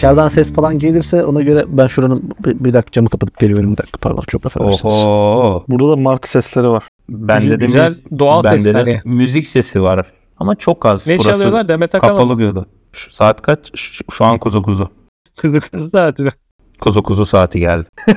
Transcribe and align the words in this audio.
Dışarıdan 0.00 0.28
ses 0.28 0.52
falan 0.52 0.78
gelirse 0.78 1.24
ona 1.24 1.42
göre 1.42 1.64
ben 1.68 1.86
şuranın 1.86 2.30
bir, 2.44 2.64
bir 2.64 2.72
dakika 2.72 2.92
camı 2.92 3.08
kapatıp 3.08 3.38
geliyorum 3.38 3.72
bir 3.72 3.76
dakika 3.76 3.98
pardon 3.98 4.22
çok 4.26 4.46
affedersiniz. 4.46 4.94
Oho. 4.94 5.64
Burada 5.68 5.88
da 5.90 5.96
martı 5.96 6.30
sesleri 6.30 6.68
var. 6.68 6.84
Bende 7.08 7.60
de, 7.60 7.66
Güzel 7.66 7.94
doğal 8.18 8.44
bende 8.44 8.60
sesler 8.60 8.86
de 8.86 8.90
ya. 8.90 9.02
müzik 9.04 9.46
sesi 9.46 9.82
var. 9.82 10.06
Ama 10.38 10.54
çok 10.54 10.86
az. 10.86 11.06
Ne 11.08 11.18
Burası 11.18 11.30
çalıyorlar 11.30 11.68
Demet 11.68 11.94
Akalın. 11.94 12.12
Kapalı 12.12 12.38
bir 12.38 12.48
oda. 12.48 12.64
Şu 12.92 13.10
saat 13.10 13.42
kaç? 13.42 13.70
Şu, 13.74 14.04
şu 14.10 14.24
an 14.24 14.38
kuzu 14.38 14.62
kuzu. 14.62 14.88
Kuzu 15.40 15.60
kuzu 15.60 15.90
saati. 15.90 16.24
Kuzu 16.80 17.02
kuzu 17.02 17.26
saati 17.26 17.60
geldi. 17.60 17.86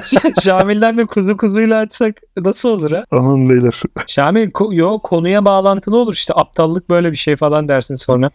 Şamil'den 0.42 0.98
de 0.98 1.06
kuzu 1.06 1.36
kuzuyla 1.36 1.78
açsak 1.78 2.16
nasıl 2.38 2.68
olur 2.68 2.90
ha? 2.90 3.04
Aman 3.10 3.48
beyler. 3.48 3.82
Şamil 4.06 4.50
ko- 4.50 4.74
yo, 4.74 4.98
konuya 4.98 5.44
bağlantılı 5.44 5.96
olur 5.96 6.12
işte 6.12 6.34
aptallık 6.36 6.90
böyle 6.90 7.12
bir 7.12 7.16
şey 7.16 7.36
falan 7.36 7.68
dersin 7.68 7.94
sonra. 7.94 8.30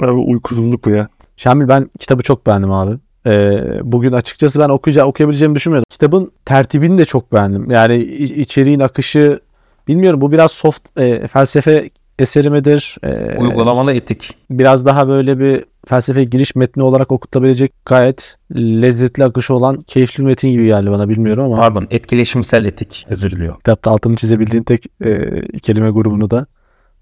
Abi 0.00 0.12
uykusuzluk 0.12 0.84
bu 0.84 0.90
ya. 0.90 1.08
Şamil 1.42 1.68
ben 1.68 1.90
kitabı 2.00 2.22
çok 2.22 2.46
beğendim 2.46 2.72
abi. 2.72 2.98
Ee, 3.26 3.60
bugün 3.82 4.12
açıkçası 4.12 4.60
ben 4.60 4.68
okuyacağım, 4.68 5.08
okuyabileceğimi 5.08 5.54
düşünmüyordum. 5.54 5.86
Kitabın 5.90 6.32
tertibini 6.44 6.98
de 6.98 7.04
çok 7.04 7.32
beğendim. 7.32 7.70
Yani 7.70 7.96
içeriğin 7.96 8.80
akışı 8.80 9.40
bilmiyorum 9.88 10.20
bu 10.20 10.32
biraz 10.32 10.50
soft 10.52 11.00
e, 11.00 11.26
felsefe 11.26 11.90
eseri 12.18 12.50
midir? 12.50 12.96
Ee, 13.04 13.38
Uygulamalı 13.38 13.92
etik. 13.92 14.36
biraz 14.50 14.86
daha 14.86 15.08
böyle 15.08 15.38
bir 15.38 15.64
felsefe 15.86 16.24
giriş 16.24 16.54
metni 16.54 16.82
olarak 16.82 17.12
okutabilecek 17.12 17.72
gayet 17.86 18.36
lezzetli 18.56 19.24
akışı 19.24 19.54
olan 19.54 19.80
keyifli 19.82 20.24
metin 20.24 20.50
gibi 20.50 20.66
geldi 20.66 20.90
bana 20.90 21.08
bilmiyorum 21.08 21.44
ama 21.44 21.56
Pardon 21.56 21.86
etkileşimsel 21.90 22.64
etik. 22.64 23.06
Özür 23.10 23.30
diliyorum. 23.30 23.58
kitapta 23.58 23.90
altını 23.90 24.16
çizebildiğin 24.16 24.62
tek 24.62 24.86
e, 25.04 25.42
kelime 25.58 25.90
grubunu 25.90 26.30
da 26.30 26.46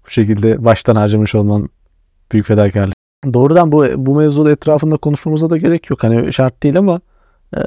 bu 0.05 0.09
şekilde 0.09 0.65
baştan 0.65 0.95
harcamış 0.95 1.35
olman 1.35 1.69
büyük 2.31 2.45
fedakarlık. 2.45 3.00
Doğrudan 3.33 3.71
bu 3.71 3.85
bu 3.97 4.15
mevzu 4.15 4.49
etrafında 4.49 4.97
konuşmamıza 4.97 5.49
da 5.49 5.57
gerek 5.57 5.89
yok. 5.89 6.03
Hani 6.03 6.33
şart 6.33 6.63
değil 6.63 6.77
ama 6.77 7.01
e, 7.57 7.59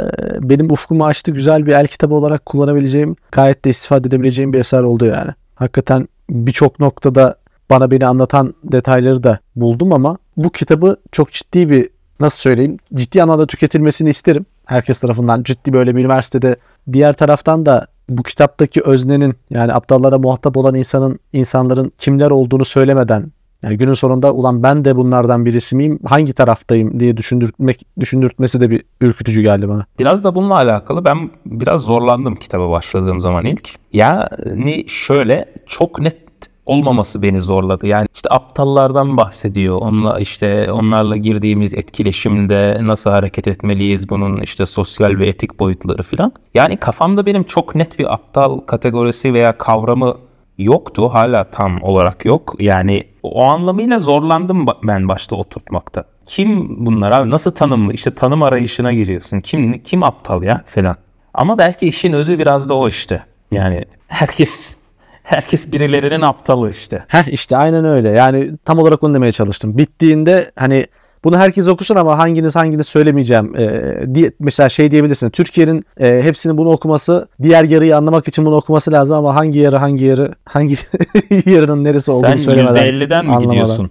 benim 0.42 0.70
ufkumu 0.70 1.06
açtı 1.06 1.30
güzel 1.30 1.66
bir 1.66 1.72
el 1.72 1.86
kitabı 1.86 2.14
olarak 2.14 2.46
kullanabileceğim, 2.46 3.16
gayet 3.32 3.64
de 3.64 3.70
istifade 3.70 4.08
edebileceğim 4.08 4.52
bir 4.52 4.60
eser 4.60 4.82
oldu 4.82 5.06
yani. 5.06 5.30
Hakikaten 5.54 6.08
birçok 6.30 6.80
noktada 6.80 7.36
bana 7.70 7.90
beni 7.90 8.06
anlatan 8.06 8.54
detayları 8.64 9.22
da 9.22 9.38
buldum 9.56 9.92
ama 9.92 10.18
bu 10.36 10.50
kitabı 10.50 10.96
çok 11.12 11.32
ciddi 11.32 11.70
bir 11.70 11.88
nasıl 12.20 12.38
söyleyeyim 12.38 12.76
ciddi 12.94 13.22
anlamda 13.22 13.46
tüketilmesini 13.46 14.10
isterim. 14.10 14.46
Herkes 14.64 15.00
tarafından 15.00 15.42
ciddi 15.42 15.72
böyle 15.72 15.96
bir 15.96 16.00
üniversitede 16.00 16.56
diğer 16.92 17.12
taraftan 17.12 17.66
da 17.66 17.86
bu 18.08 18.22
kitaptaki 18.22 18.82
öznenin 18.82 19.34
yani 19.50 19.72
aptallara 19.72 20.18
muhatap 20.18 20.56
olan 20.56 20.74
insanın 20.74 21.18
insanların 21.32 21.92
kimler 21.98 22.30
olduğunu 22.30 22.64
söylemeden 22.64 23.32
yani 23.64 23.76
günün 23.76 23.94
sonunda 23.94 24.32
ulan 24.32 24.62
ben 24.62 24.84
de 24.84 24.96
bunlardan 24.96 25.44
birisi 25.44 25.76
miyim 25.76 25.98
hangi 26.04 26.32
taraftayım 26.32 27.00
diye 27.00 27.16
düşündürtmek 27.16 27.86
düşündürtmesi 28.00 28.60
de 28.60 28.70
bir 28.70 28.82
ürkütücü 29.00 29.42
geldi 29.42 29.68
bana. 29.68 29.86
Biraz 29.98 30.24
da 30.24 30.34
bununla 30.34 30.54
alakalı 30.54 31.04
ben 31.04 31.30
biraz 31.46 31.80
zorlandım 31.80 32.34
kitaba 32.34 32.70
başladığım 32.70 33.20
zaman 33.20 33.44
ilk. 33.44 33.70
Yani 33.92 34.84
şöyle 34.88 35.44
çok 35.66 36.00
net 36.00 36.24
olmaması 36.66 37.22
beni 37.22 37.40
zorladı. 37.40 37.86
Yani 37.86 38.06
işte 38.14 38.28
aptallardan 38.30 39.16
bahsediyor. 39.16 39.76
Onunla 39.76 40.20
işte 40.20 40.72
onlarla 40.72 41.16
girdiğimiz 41.16 41.74
etkileşimde 41.74 42.78
nasıl 42.82 43.10
hareket 43.10 43.48
etmeliyiz 43.48 44.08
bunun 44.08 44.40
işte 44.40 44.66
sosyal 44.66 45.18
ve 45.18 45.26
etik 45.26 45.60
boyutları 45.60 46.02
filan. 46.02 46.32
Yani 46.54 46.76
kafamda 46.76 47.26
benim 47.26 47.44
çok 47.44 47.74
net 47.74 47.98
bir 47.98 48.14
aptal 48.14 48.58
kategorisi 48.58 49.34
veya 49.34 49.58
kavramı 49.58 50.16
yoktu. 50.58 51.08
Hala 51.08 51.44
tam 51.44 51.82
olarak 51.82 52.24
yok. 52.24 52.54
Yani 52.58 53.04
o 53.22 53.44
anlamıyla 53.44 53.98
zorlandım 53.98 54.66
ben 54.82 55.08
başta 55.08 55.36
oturtmakta. 55.36 56.04
Kim 56.26 56.76
bunlar 56.86 57.12
abi? 57.12 57.30
Nasıl 57.30 57.50
tanımlı? 57.50 57.92
İşte 57.92 58.14
tanım 58.14 58.42
arayışına 58.42 58.92
giriyorsun. 58.92 59.40
Kim 59.40 59.82
kim 59.82 60.04
aptal 60.04 60.42
ya 60.42 60.62
falan. 60.66 60.96
Ama 61.34 61.58
belki 61.58 61.86
işin 61.86 62.12
özü 62.12 62.38
biraz 62.38 62.68
da 62.68 62.74
o 62.74 62.88
işte. 62.88 63.22
Yani 63.52 63.84
herkes 64.08 64.76
herkes 65.22 65.72
birilerinin 65.72 66.20
aptalı 66.20 66.70
işte. 66.70 67.04
Heh 67.08 67.32
işte 67.32 67.56
aynen 67.56 67.84
öyle. 67.84 68.12
Yani 68.12 68.50
tam 68.64 68.78
olarak 68.78 69.02
onu 69.02 69.14
demeye 69.14 69.32
çalıştım. 69.32 69.78
Bittiğinde 69.78 70.50
hani 70.56 70.86
bunu 71.24 71.38
herkes 71.38 71.68
okusun 71.68 71.96
ama 71.96 72.18
hanginiz 72.18 72.56
hanginiz 72.56 72.86
söylemeyeceğim 72.86 73.56
ee, 73.58 74.14
diye 74.14 74.32
mesela 74.40 74.68
şey 74.68 74.90
diyebilirsin. 74.90 75.30
Türkiye'nin 75.30 75.84
e, 76.00 76.22
hepsinin 76.22 76.58
bunu 76.58 76.70
okuması, 76.70 77.28
diğer 77.42 77.64
yarıyı 77.64 77.96
anlamak 77.96 78.28
için 78.28 78.46
bunu 78.46 78.56
okuması 78.56 78.92
lazım 78.92 79.16
ama 79.16 79.34
hangi 79.34 79.58
yarı 79.58 79.76
hangi 79.76 80.04
yarı 80.04 80.32
hangi 80.44 80.76
yarının 81.46 81.84
neresi 81.84 82.10
olduğunu 82.10 82.30
Sen 82.30 82.36
söylemeden. 82.36 82.86
%50'den 82.86 83.24
mi 83.24 83.30
anlamadan. 83.30 83.50
gidiyorsun? 83.50 83.90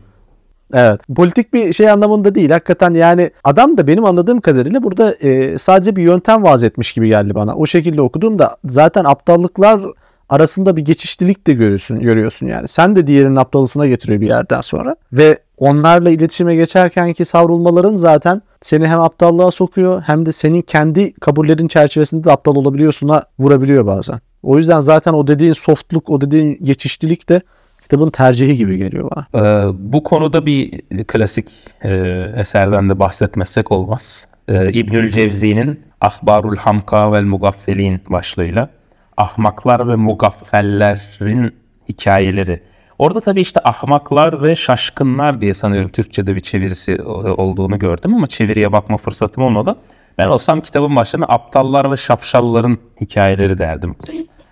Evet. 0.74 1.02
Politik 1.16 1.54
bir 1.54 1.74
şey 1.74 1.90
anlamında 1.90 2.36
değil. 2.36 2.50
Hakikaten 2.50 2.94
yani 2.94 3.32
adam 3.44 3.78
da 3.78 3.88
benim 3.88 4.06
anladığım 4.06 4.42
kadarıyla 4.42 4.84
burada 4.84 5.14
e, 5.14 5.58
sadece 5.58 5.96
bir 5.96 6.04
yöntem 6.04 6.44
vaaz 6.44 6.64
etmiş 6.64 6.94
gibi 6.94 7.08
geldi 7.08 7.36
bana. 7.36 7.56
O 7.56 7.66
şekilde 7.66 8.02
okuduğumda 8.02 8.58
zaten 8.66 9.04
aptallıklar 9.04 9.82
arasında 10.30 10.76
bir 10.76 10.86
geçişlilik 10.86 11.48
de 11.48 11.54
görüyorsun, 11.54 12.00
görüyorsun 12.00 12.48
yani. 12.48 12.68
Sen 12.68 12.96
de 12.96 13.08
diğerinin 13.08 13.36
aptalısına 13.36 13.88
getiriyor 13.88 14.22
bir 14.22 14.28
yerden 14.28 14.62
sonra. 14.62 14.96
Ve 15.14 15.40
onlarla 15.64 16.10
iletişime 16.10 16.56
geçerken 16.56 17.14
ki 17.14 17.26
savrulmaların 17.26 17.96
zaten 17.96 18.42
seni 18.62 18.88
hem 18.88 19.00
aptallığa 19.00 19.52
sokuyor 19.52 20.02
hem 20.02 20.26
de 20.26 20.32
senin 20.32 20.62
kendi 20.62 21.14
kabullerin 21.14 21.68
çerçevesinde 21.68 22.24
de 22.24 22.32
aptal 22.32 22.56
olabiliyorsun'a 22.56 23.24
vurabiliyor 23.40 23.86
bazen. 23.86 24.20
O 24.44 24.58
yüzden 24.58 24.80
zaten 24.80 25.14
o 25.14 25.28
dediğin 25.28 25.54
softluk, 25.54 26.10
o 26.10 26.22
dediğin 26.22 26.58
geçişlilik 26.64 27.30
de 27.30 27.42
kitabın 27.82 28.10
tercihi 28.10 28.56
gibi 28.56 28.78
geliyor 28.78 29.12
bana. 29.12 29.46
Ee, 29.46 29.72
bu 29.80 30.04
konuda 30.04 30.46
bir 30.46 30.82
klasik 31.08 31.48
e, 31.84 31.92
eserden 32.36 32.90
de 32.90 33.00
bahsetmezsek 33.00 33.72
olmaz. 33.72 34.28
Ee, 34.48 34.72
İbnül 34.72 35.10
Cevzi'nin 35.10 35.80
Ahbarul 36.02 36.58
Hamka 36.58 37.12
vel 37.12 37.24
Mugaffelin 37.24 38.02
başlığıyla 38.10 38.70
ahmaklar 39.18 39.88
ve 39.88 39.96
mugaffellerin 39.96 41.56
hikayeleri. 41.90 42.62
Orada 43.00 43.22
tabii 43.22 43.42
işte 43.42 43.60
ahmaklar 43.64 44.42
ve 44.42 44.56
şaşkınlar 44.56 45.42
diye 45.42 45.54
sanıyorum 45.54 45.92
Türkçe'de 45.92 46.36
bir 46.36 46.40
çevirisi 46.40 47.02
olduğunu 47.38 47.80
gördüm 47.80 48.16
ama 48.16 48.28
çeviriye 48.28 48.72
bakma 48.72 48.98
fırsatım 48.98 49.44
olmadı. 49.44 49.76
Ben 50.18 50.28
olsam 50.28 50.62
kitabın 50.62 50.96
başlarına 50.96 51.26
aptallar 51.30 51.92
ve 51.92 51.98
şapşalların 51.98 52.78
hikayeleri 53.02 53.58
derdim. 53.58 53.96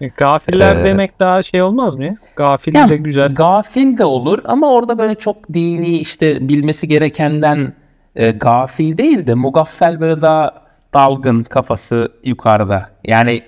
E, 0.02 0.08
Gafiller 0.08 0.76
Ee, 0.76 0.84
demek 0.84 1.20
daha 1.20 1.44
şey 1.44 1.62
olmaz 1.62 1.96
mı? 1.96 2.16
Gafil 2.36 2.76
Ya, 2.76 2.90
de 2.90 2.98
güzel. 2.98 3.36
Gafil 3.36 3.98
de 3.98 4.06
olur 4.06 4.40
ama 4.46 4.74
orada 4.74 4.98
böyle 4.98 5.16
çok 5.16 5.54
dini 5.54 5.98
işte 6.00 6.50
bilmesi 6.50 6.88
gerekenden 6.88 7.74
e, 8.16 8.32
gafil 8.32 8.98
değil 8.98 9.28
de 9.28 9.34
mugaffel 9.34 10.00
böyle 10.00 10.22
daha 10.22 10.52
dalgın 10.94 11.44
kafası 11.44 12.12
yukarıda. 12.24 12.90
Yani 13.04 13.42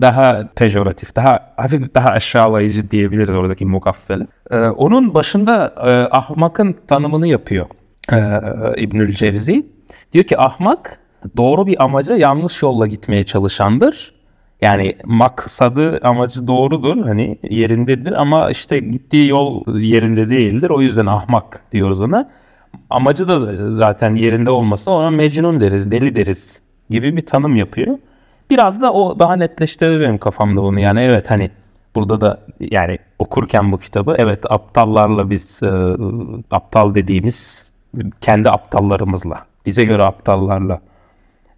daha 0.00 0.48
pejoratif, 0.56 1.16
daha 1.16 1.52
hafif 1.56 1.94
daha 1.94 2.10
aşağılayıcı 2.10 2.90
diyebiliriz 2.90 3.30
oradaki 3.30 3.66
mugaffel. 3.66 4.26
E, 4.50 4.56
onun 4.58 5.14
başında 5.14 5.74
e, 5.86 6.16
ahmakın 6.16 6.76
tanımını 6.86 7.26
yapıyor 7.26 7.66
e, 8.12 8.40
İbnül 8.76 9.12
Cevzi. 9.12 9.66
Diyor 10.12 10.24
ki 10.24 10.38
ahmak 10.38 11.00
doğru 11.36 11.66
bir 11.66 11.84
amaca 11.84 12.16
yanlış 12.16 12.62
yolla 12.62 12.86
gitmeye 12.86 13.24
çalışandır. 13.24 14.14
Yani 14.60 14.96
maksadı 15.04 16.00
amacı 16.02 16.46
doğrudur 16.46 17.06
hani 17.06 17.38
yerindedir 17.50 18.12
ama 18.12 18.50
işte 18.50 18.78
gittiği 18.78 19.28
yol 19.28 19.78
yerinde 19.78 20.30
değildir. 20.30 20.70
O 20.70 20.80
yüzden 20.80 21.06
ahmak 21.06 21.62
diyoruz 21.72 22.00
ona. 22.00 22.30
Amacı 22.90 23.28
da 23.28 23.54
zaten 23.72 24.14
yerinde 24.14 24.50
olmasa 24.50 24.90
ona 24.90 25.10
mecnun 25.10 25.60
deriz, 25.60 25.90
deli 25.90 26.14
deriz 26.14 26.62
gibi 26.90 27.16
bir 27.16 27.26
tanım 27.26 27.56
yapıyor. 27.56 27.98
Biraz 28.50 28.82
da 28.82 28.92
o 28.92 29.18
daha 29.18 29.36
netleştirir 29.36 30.00
benim 30.00 30.18
kafamda 30.18 30.62
bunu. 30.62 30.80
Yani 30.80 31.00
evet 31.00 31.30
hani 31.30 31.50
burada 31.94 32.20
da 32.20 32.40
yani 32.60 32.98
okurken 33.18 33.72
bu 33.72 33.78
kitabı 33.78 34.14
evet 34.18 34.52
aptallarla 34.52 35.30
biz 35.30 35.62
e, 35.62 35.70
aptal 36.50 36.94
dediğimiz 36.94 37.72
kendi 38.20 38.50
aptallarımızla 38.50 39.44
bize 39.66 39.84
göre 39.84 40.02
aptallarla 40.02 40.80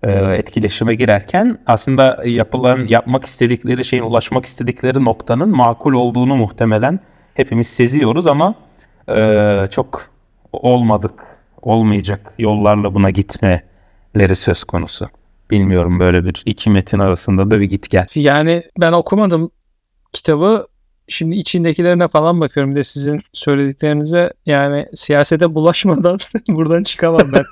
e, 0.03 0.13
etkileşime 0.13 0.95
girerken 0.95 1.59
aslında 1.67 2.23
yapılan 2.25 2.87
yapmak 2.89 3.25
istedikleri 3.25 3.85
şeyin 3.85 4.03
ulaşmak 4.03 4.45
istedikleri 4.45 5.05
noktanın 5.05 5.57
makul 5.57 5.93
olduğunu 5.93 6.37
muhtemelen 6.37 7.01
hepimiz 7.35 7.67
seziyoruz 7.67 8.27
ama 8.27 8.55
e, 9.09 9.65
çok 9.71 10.11
olmadık 10.53 11.23
olmayacak 11.63 12.35
yollarla 12.39 12.95
buna 12.95 13.11
gitmeleri 13.11 14.35
söz 14.35 14.65
konusu. 14.65 15.09
Bilmiyorum 15.51 16.01
böyle 16.01 16.25
bir 16.25 16.43
iki 16.47 16.71
metin 16.71 16.99
arasında 16.99 17.51
da 17.51 17.61
bir 17.61 17.65
git 17.65 17.91
gel. 17.91 18.07
Yani 18.15 18.63
ben 18.81 18.93
okumadım 18.93 19.51
kitabı. 20.13 20.67
Şimdi 21.11 21.37
içindekilerine 21.37 22.09
falan 22.09 22.41
bakıyorum 22.41 22.71
bir 22.71 22.77
de 22.77 22.83
sizin 22.83 23.21
söylediklerinize 23.33 24.31
yani 24.47 24.87
siyasete 24.95 25.55
bulaşmadan 25.55 26.19
buradan 26.49 26.83
çıkamam 26.83 27.23
ben. 27.33 27.45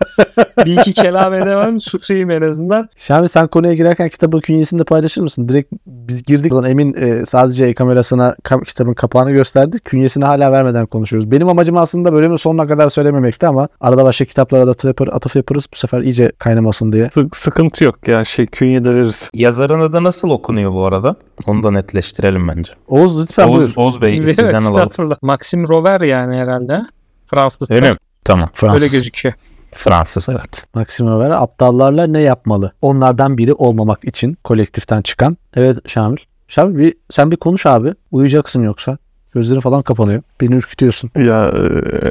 bir 0.64 0.81
iki 0.81 0.93
kelam 0.93 1.34
edemem 1.34 1.81
susayım 1.81 2.31
en 2.31 2.43
azından. 2.43 2.88
Şami 2.96 3.28
sen 3.28 3.46
konuya 3.49 3.75
girerken 3.75 4.08
kitabın 4.08 4.40
künyesini 4.40 4.81
de 4.81 4.84
paylaşır 4.84 5.20
mısın? 5.22 5.49
Direkt 5.49 5.72
biz 5.87 6.22
girdik. 6.22 6.52
Ulan 6.52 6.64
Emin 6.64 6.94
e, 6.94 7.26
sadece 7.26 7.64
el 7.64 7.75
kamerasına 7.75 8.37
kam- 8.44 8.64
kitabın 8.64 8.94
kapağını 8.94 9.32
gösterdi. 9.32 9.78
Künyesini 9.84 10.25
hala 10.25 10.52
vermeden 10.52 10.87
konuşuyoruz. 10.87 11.31
Benim 11.31 11.49
amacım 11.49 11.76
aslında 11.76 12.12
bölümün 12.12 12.37
sonuna 12.37 12.66
kadar 12.66 12.88
söylememekti 12.88 13.46
ama 13.46 13.69
arada 13.81 14.05
başka 14.05 14.25
kitaplara 14.25 14.66
da 14.66 14.70
atıf, 14.70 15.00
atıf 15.00 15.37
yaparız. 15.37 15.66
Bu 15.72 15.76
sefer 15.76 16.00
iyice 16.00 16.32
kaynamasın 16.38 16.93
diye. 16.93 17.10
Sık- 17.14 17.37
sıkıntı 17.37 17.84
yok 17.84 18.08
ya 18.08 18.25
şey 18.25 18.46
künye 18.46 18.84
de 18.84 18.90
veririz. 18.90 19.31
Yazarın 19.34 19.81
adı 19.81 20.05
nasıl 20.05 20.31
okunuyor 20.31 20.72
bu 20.72 20.87
arada? 20.87 21.16
Onu 21.46 21.62
da 21.62 21.70
netleştirelim 21.70 22.49
bence. 22.49 22.72
Oğuz 22.88 23.22
lütfen 23.22 23.48
buyur. 23.49 23.62
Oğuz, 23.62 23.79
Oğuz 23.79 24.03
Bey 24.03 24.19
Evet, 24.19 24.29
sizden 24.29 24.61
alalım. 24.61 24.79
estağfurullah. 24.79 25.17
Maxim 25.23 25.69
Rover 25.69 26.00
yani 26.00 26.37
herhalde. 26.37 26.83
Fransız. 27.27 27.71
Öyle 27.71 27.93
mi? 27.93 27.99
Tamam. 28.25 28.50
Fransız. 28.55 28.83
Öyle 28.83 28.97
gözüküyor. 28.97 29.35
Fransız 29.73 30.29
evet. 30.29 30.65
Maxime 30.75 31.11
Weber 31.11 31.31
aptallarla 31.31 32.06
ne 32.06 32.21
yapmalı? 32.21 32.73
Onlardan 32.83 33.39
biri 33.39 33.53
olmamak 33.53 34.05
için 34.05 34.39
kolektiften 34.45 35.03
çıkan. 35.03 35.37
Evet 35.55 35.89
Şamil. 35.89 36.19
Şamil 36.49 36.79
bir, 36.79 36.95
sen 37.11 37.31
bir 37.31 37.37
konuş 37.37 37.67
abi. 37.67 37.95
Uyuyacaksın 38.11 38.62
yoksa. 38.62 38.99
Gözlerin 39.35 39.61
falan 39.61 39.83
kapanıyor. 39.83 40.23
Beni 40.41 40.55
ürkütüyorsun. 40.55 41.11
Ya 41.17 41.49
e, 41.49 41.61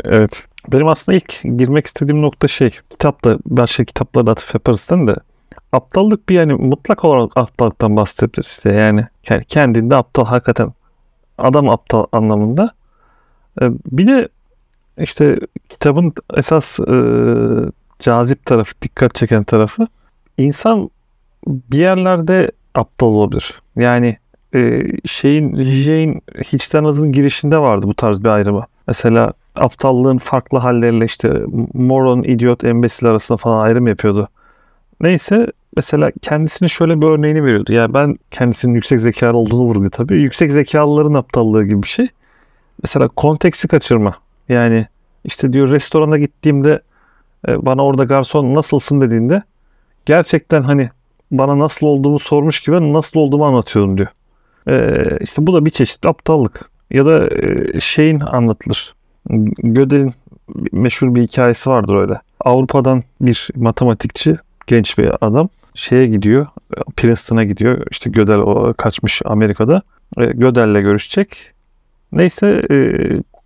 evet. 0.04 0.44
Benim 0.72 0.88
aslında 0.88 1.16
ilk 1.16 1.42
girmek 1.58 1.86
istediğim 1.86 2.22
nokta 2.22 2.48
şey. 2.48 2.72
Kitapta 2.90 3.38
başka 3.46 3.84
kitaplarda 3.84 4.32
atıf 4.32 4.54
yaparız 4.54 4.90
de 4.90 5.16
aptallık 5.72 6.30
bir 6.30 6.36
yani 6.36 6.54
mutlak 6.54 7.06
olarak 7.06 7.38
aptallıktan 7.38 7.96
bahsedebiliriz 7.96 8.48
işte 8.48 8.74
yani. 8.74 9.06
yani 9.30 9.46
kendinde 9.46 9.96
aptal 9.96 10.26
hakikaten 10.26 10.74
adam 11.38 11.70
aptal 11.70 12.06
anlamında. 12.12 12.72
E, 13.62 13.70
Bir 13.92 14.08
de 14.08 14.28
işte 14.98 15.40
kitabın 15.70 16.14
esas 16.34 16.80
e, 16.80 16.96
cazip 18.00 18.46
tarafı, 18.46 18.74
dikkat 18.82 19.16
çeken 19.16 19.44
tarafı 19.44 19.88
insan 20.38 20.90
bir 21.48 21.78
yerlerde 21.78 22.52
aptal 22.76 23.08
olabilir. 23.08 23.62
Yani 23.76 24.18
e, 24.56 24.84
şeyin 25.06 25.64
Jane 25.64 26.22
hiçten 26.44 26.84
azın 26.84 27.12
girişinde 27.12 27.58
vardı 27.58 27.86
bu 27.88 27.94
tarz 27.94 28.24
bir 28.24 28.30
ayrımı. 28.30 28.66
Mesela 28.88 29.34
aptallığın 29.56 30.18
farklı 30.18 30.58
halleriyle 30.58 31.06
işte 31.06 31.42
moron, 31.74 32.24
idiot, 32.24 32.64
embesil 32.64 33.08
arasında 33.08 33.38
falan 33.38 33.66
ayrım 33.66 33.88
yapıyordu. 33.88 34.30
Neyse 35.02 35.48
mesela 35.78 36.12
kendisinin 36.22 36.68
şöyle 36.68 37.02
bir 37.02 37.08
örneğini 37.08 37.44
veriyordu. 37.44 37.74
Yani 37.74 37.94
ben 37.94 38.18
kendisinin 38.32 38.74
yüksek 38.76 39.02
zekalı 39.02 39.38
olduğunu 39.38 39.62
vurguluyor 39.62 39.92
tabii. 39.92 40.16
Yüksek 40.16 40.52
zekalıların 40.52 41.14
aptallığı 41.14 41.66
gibi 41.66 41.84
bir 41.84 41.88
şey. 41.88 42.08
Mesela 42.84 43.08
konteksi 43.08 43.68
kaçırma. 43.68 44.16
Yani 44.50 44.88
işte 45.24 45.54
diyor 45.54 45.70
restorana 45.70 46.18
gittiğimde 46.18 46.82
e, 47.48 47.66
bana 47.66 47.86
orada 47.86 48.04
garson 48.04 48.56
nasılsın 48.56 49.02
dediğinde 49.02 49.44
gerçekten 50.06 50.62
hani 50.62 50.90
bana 51.32 51.60
nasıl 51.60 51.88
olduğumu 51.88 52.20
sormuş 52.20 52.62
gibi 52.62 52.94
nasıl 52.94 53.20
olduğumu 53.20 53.46
anlatıyorum 53.46 53.98
diyor. 53.98 54.10
Ee, 54.70 55.18
işte 55.22 55.48
bu 55.48 55.54
da 55.54 55.66
bir 55.66 55.72
çeşit 55.72 56.06
aptallık. 56.06 56.70
Ya 56.92 57.06
da 57.06 57.30
e, 57.30 57.80
şeyin 57.80 58.20
anlatılır. 58.20 58.96
Gödel'in 59.58 60.14
meşhur 60.72 61.16
bir 61.16 61.22
hikayesi 61.22 61.70
vardır 61.70 61.96
öyle. 61.96 62.14
Avrupa'dan 62.40 63.04
bir 63.22 63.50
matematikçi, 63.56 64.36
genç 64.68 64.98
bir 64.98 65.12
adam 65.22 65.50
şeye 65.78 66.08
gidiyor. 66.08 66.48
Princeton'a 66.98 67.44
gidiyor. 67.44 67.88
İşte 67.92 68.10
Gödel 68.10 68.38
o 68.38 68.74
kaçmış 68.78 69.22
Amerika'da. 69.26 69.82
E, 70.18 70.26
Gödel'le 70.26 70.82
görüşecek. 70.82 71.54
Neyse 72.12 72.64
e, 72.72 72.78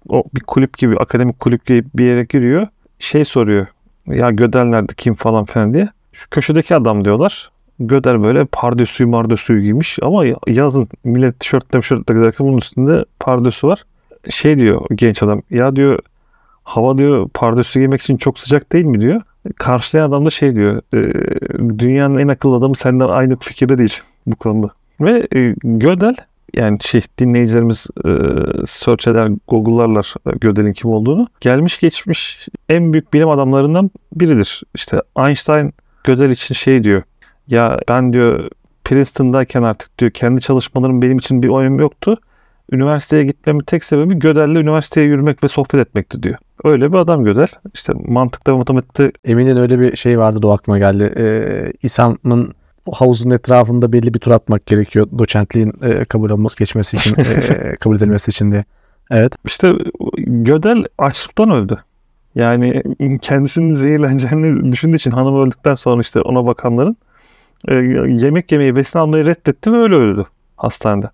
o 0.10 0.24
bir 0.36 0.39
kulüp 0.39 0.78
gibi, 0.78 0.98
akademik 0.98 1.39
kulüp 1.39 1.66
gibi 1.66 1.88
bir 1.95 2.06
yere 2.06 2.24
giriyor. 2.24 2.68
Şey 3.00 3.25
soruyor. 3.25 3.68
Ya 4.07 4.31
Gödel 4.31 4.63
nerede, 4.63 4.94
kim 4.98 5.13
falan 5.13 5.45
filan 5.45 5.74
diye. 5.74 5.88
Şu 6.13 6.30
köşedeki 6.30 6.75
adam 6.75 7.06
diyorlar. 7.06 7.51
Göder 7.80 8.24
böyle 8.24 8.45
pardösüyü 8.45 9.10
mardösüyü 9.10 9.62
giymiş 9.62 10.00
ama 10.01 10.24
yazın 10.48 10.88
millet 11.04 11.39
tişörtle 11.39 11.81
tişörtle 11.81 12.13
giderken 12.13 12.48
bunun 12.48 12.57
üstünde 12.57 13.06
pardösü 13.19 13.68
var. 13.68 13.84
Şey 14.30 14.57
diyor 14.57 14.86
genç 14.95 15.24
adam 15.24 15.42
ya 15.50 15.75
diyor 15.75 16.00
hava 16.63 16.98
diyor 16.98 17.30
pardösü 17.34 17.80
giymek 17.80 18.01
için 18.01 18.18
çok 18.18 18.39
sıcak 18.39 18.72
değil 18.72 18.86
mi 18.86 19.01
diyor. 19.01 19.22
Karşılayan 19.56 20.10
adam 20.10 20.26
da 20.26 20.30
şey 20.30 20.56
diyor 20.56 20.82
e, 20.94 21.80
dünyanın 21.80 22.18
en 22.18 22.28
akıllı 22.28 22.56
adamı 22.56 22.76
senden 22.76 23.08
aynı 23.08 23.38
fikirde 23.40 23.78
değil 23.78 24.02
bu 24.28 24.36
konuda. 24.36 24.72
Ve 25.02 25.28
e, 25.36 25.56
Gödel 25.64 26.16
yani 26.54 26.78
şey 26.82 27.02
dinleyicilerimiz 27.20 27.88
e, 28.06 28.10
search 28.66 29.08
eder 29.08 29.30
Google'larlar 29.48 30.14
Gödel'in 30.42 30.74
kim 30.74 30.92
olduğunu. 30.92 31.28
Gelmiş 31.42 31.80
geçmiş 31.80 32.48
en 32.70 32.94
büyük 32.94 33.14
bilim 33.14 33.30
adamlarından 33.30 33.92
biridir. 34.16 34.64
İşte 34.76 35.02
Einstein 35.18 35.74
Gödel 36.04 36.30
için 36.30 36.56
şey 36.56 36.84
diyor. 36.84 37.04
Ya 37.48 37.80
ben 37.90 38.14
diyor 38.14 38.50
Princeton'dayken 38.84 39.64
artık 39.64 40.00
diyor 40.00 40.12
kendi 40.12 40.42
çalışmalarım 40.42 41.02
benim 41.02 41.18
için 41.18 41.44
bir 41.44 41.50
önemi 41.50 41.82
yoktu. 41.82 42.18
Üniversiteye 42.72 43.24
gitmemin 43.24 43.64
tek 43.64 43.84
sebebi 43.84 44.20
Gödel'le 44.20 44.56
üniversiteye 44.56 45.08
yürümek 45.08 45.44
ve 45.44 45.48
sohbet 45.48 45.88
etmekti 45.88 46.24
diyor. 46.24 46.38
Öyle 46.63 46.92
bir 46.92 46.98
adam 46.98 47.24
Gödel. 47.24 47.48
İşte 47.74 47.94
mantıkta 48.06 48.56
matematikte 48.56 49.12
Emin'in 49.25 49.58
öyle 49.58 49.80
bir 49.80 49.96
şey 49.96 50.19
vardı 50.19 50.42
da 50.42 50.48
o 50.48 50.52
aklıma 50.52 50.78
geldi. 50.78 51.13
Ee, 51.18 51.74
İsa'nın 51.84 52.54
havuzun 52.92 53.30
etrafında 53.30 53.94
belli 53.94 54.13
bir 54.13 54.19
tur 54.19 54.31
atmak 54.31 54.66
gerekiyor. 54.66 55.08
Doçentliğin 55.18 55.74
e, 55.81 56.06
kabul 56.06 56.30
olması 56.30 56.58
geçmesi 56.58 56.98
için, 56.98 57.16
e, 57.19 57.75
kabul 57.80 57.96
edilmesi 57.96 58.31
için 58.31 58.52
diye. 58.52 58.63
Evet. 59.12 59.36
işte 59.46 59.74
Gödel 60.18 60.86
açlıktan 60.98 61.52
öldü. 61.52 61.78
Yani 62.36 62.84
kendisinin 63.22 63.74
zehirleneceğini 63.74 64.72
düşündüğü 64.72 64.96
için 64.96 65.12
hanım 65.12 65.42
öldükten 65.42 65.75
sonra 65.75 66.02
işte 66.02 66.22
ona 66.22 66.46
bakanların 66.46 66.98
e, 67.68 67.75
yemek 68.08 68.52
yemeyi, 68.52 68.75
besin 68.75 69.00
almayı 69.00 69.25
reddetti 69.25 69.74
ve 69.74 69.78
öyle 69.78 69.96
öldü 69.96 70.25
hastanede. 70.58 71.10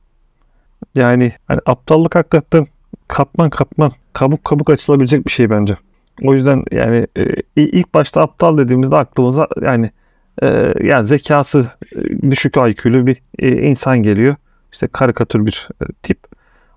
Yani 0.96 1.34
hani 1.48 1.60
aptallık 1.66 2.16
hakikaten 2.16 2.68
katman 3.08 3.50
katman 3.50 3.92
kabuk 4.14 4.46
kabuk 4.46 4.70
açılabilecek 4.70 5.26
bir 5.26 5.32
şey 5.32 5.50
bence. 5.50 5.78
O 6.24 6.34
yüzden 6.34 6.64
yani 6.72 7.08
e, 7.18 7.26
ilk 7.56 7.94
başta 7.94 8.22
aptal 8.22 8.58
dediğimizde 8.58 8.96
aklımıza 8.96 9.48
yani 9.62 9.92
e, 10.42 10.74
yani 10.84 11.06
zekası 11.06 11.72
e, 11.96 12.32
düşük 12.32 12.56
IQ'lu 12.58 13.08
bir 13.08 13.22
e, 13.40 13.50
insan 13.50 14.04
geliyor. 14.04 14.36
İşte 14.74 14.88
karikatür 14.88 15.46
bir 15.46 15.70
e, 15.82 15.86
tip. 16.04 16.20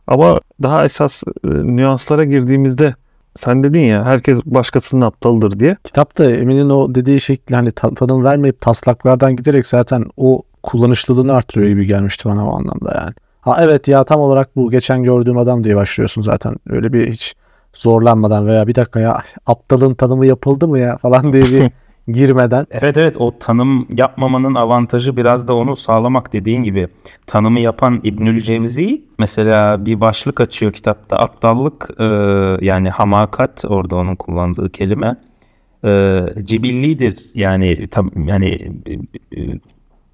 Ama 0.06 0.40
daha 0.62 0.84
esas 0.84 1.22
e, 1.44 1.48
nüanslara 1.48 2.24
girdiğimizde 2.24 2.94
sen 3.36 3.64
dedin 3.64 3.80
ya 3.80 4.04
herkes 4.04 4.40
başkasının 4.44 5.06
aptalıdır 5.06 5.58
diye. 5.60 5.76
Kitapta 5.84 6.32
Emin'in 6.32 6.70
o 6.70 6.94
dediği 6.94 7.20
şekli 7.20 7.54
hani 7.54 7.70
ta- 7.70 7.94
tanım 7.94 8.24
vermeyip 8.24 8.60
taslaklardan 8.60 9.36
giderek 9.36 9.66
zaten 9.66 10.04
o 10.16 10.42
kullanışlılığını 10.62 11.32
artırıyor 11.32 11.68
gibi 11.68 11.86
gelmişti 11.86 12.28
bana 12.28 12.50
o 12.50 12.58
anlamda 12.58 13.00
yani. 13.00 13.14
Ha 13.40 13.56
evet 13.60 13.88
ya 13.88 14.04
tam 14.04 14.20
olarak 14.20 14.56
bu 14.56 14.70
geçen 14.70 15.02
gördüğüm 15.04 15.38
adam 15.38 15.64
diye 15.64 15.76
başlıyorsun 15.76 16.22
zaten. 16.22 16.54
Öyle 16.68 16.92
bir 16.92 17.08
hiç 17.08 17.34
zorlanmadan 17.74 18.46
veya 18.46 18.66
bir 18.66 18.74
dakika 18.74 19.00
ya 19.00 19.22
aptalın 19.46 19.94
tanımı 19.94 20.26
yapıldı 20.26 20.68
mı 20.68 20.78
ya 20.78 20.96
falan 20.96 21.32
diye 21.32 21.44
bir 21.44 21.70
girmeden. 22.12 22.66
Evet 22.70 22.96
evet 22.96 23.16
o 23.18 23.38
tanım 23.38 23.86
yapmamanın 23.96 24.54
avantajı 24.54 25.16
biraz 25.16 25.48
da 25.48 25.54
onu 25.54 25.76
sağlamak 25.76 26.32
dediğin 26.32 26.62
gibi. 26.62 26.88
Tanımı 27.26 27.60
yapan 27.60 28.00
İbnül 28.04 28.40
Cevzi 28.40 29.04
mesela 29.18 29.86
bir 29.86 30.00
başlık 30.00 30.40
açıyor 30.40 30.72
kitapta. 30.72 31.16
Aptallık 31.16 31.90
e, 31.98 32.04
yani 32.66 32.90
hamakat 32.90 33.64
orada 33.68 33.96
onun 33.96 34.16
kullandığı 34.16 34.70
kelime 34.70 35.16
e, 35.84 36.20
cibillidir. 36.44 37.30
Yani 37.34 37.88
tam 37.88 38.10
yani 38.28 38.72
e, 38.86 38.92
e, 39.40 39.60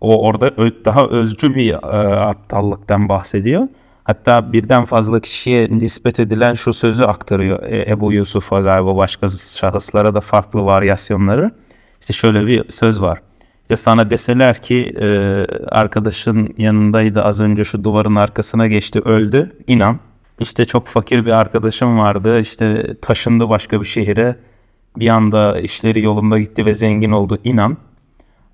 o 0.01 0.27
orada 0.27 0.57
daha 0.85 1.07
özcü 1.07 1.55
bir 1.55 1.73
e, 1.73 2.21
aptallıktan 2.21 3.09
bahsediyor. 3.09 3.69
Hatta 4.05 4.53
birden 4.53 4.85
fazla 4.85 5.21
kişiye 5.21 5.69
nispet 5.71 6.21
edilen 6.21 6.55
şu 6.55 6.73
sözü 6.73 7.03
aktarıyor 7.03 7.63
E, 7.63 7.91
Ebu 7.91 8.13
Yusuf'a 8.13 8.61
galiba 8.61 8.97
başka 8.97 9.29
şahıslara 9.29 10.15
da 10.15 10.21
farklı 10.21 10.65
varyasyonları. 10.65 11.51
İşte 12.01 12.13
şöyle 12.13 12.47
bir 12.47 12.71
söz 12.71 13.03
var. 13.03 13.19
İşte 13.63 13.77
sana 13.77 14.11
deseler 14.11 14.63
ki 14.63 14.95
e, 15.01 15.07
arkadaşın 15.69 16.55
yanındaydı 16.59 17.23
az 17.23 17.41
önce 17.41 17.65
şu 17.65 17.85
duvarın 17.85 18.15
arkasına 18.15 18.67
geçti 18.67 19.01
öldü. 19.01 19.57
inan. 19.67 19.99
İşte 20.41 20.65
çok 20.65 20.87
fakir 20.87 21.27
bir 21.27 21.31
arkadaşım 21.31 21.99
vardı. 21.99 22.41
İşte 22.41 22.95
taşındı 23.03 23.49
başka 23.49 23.81
bir 23.81 23.87
şehire. 23.87 24.37
Bir 24.97 25.09
anda 25.09 25.61
işleri 25.61 26.03
yolunda 26.03 26.39
gitti 26.39 26.67
ve 26.67 26.75
zengin 26.75 27.11
oldu. 27.11 27.39
inan. 27.45 27.77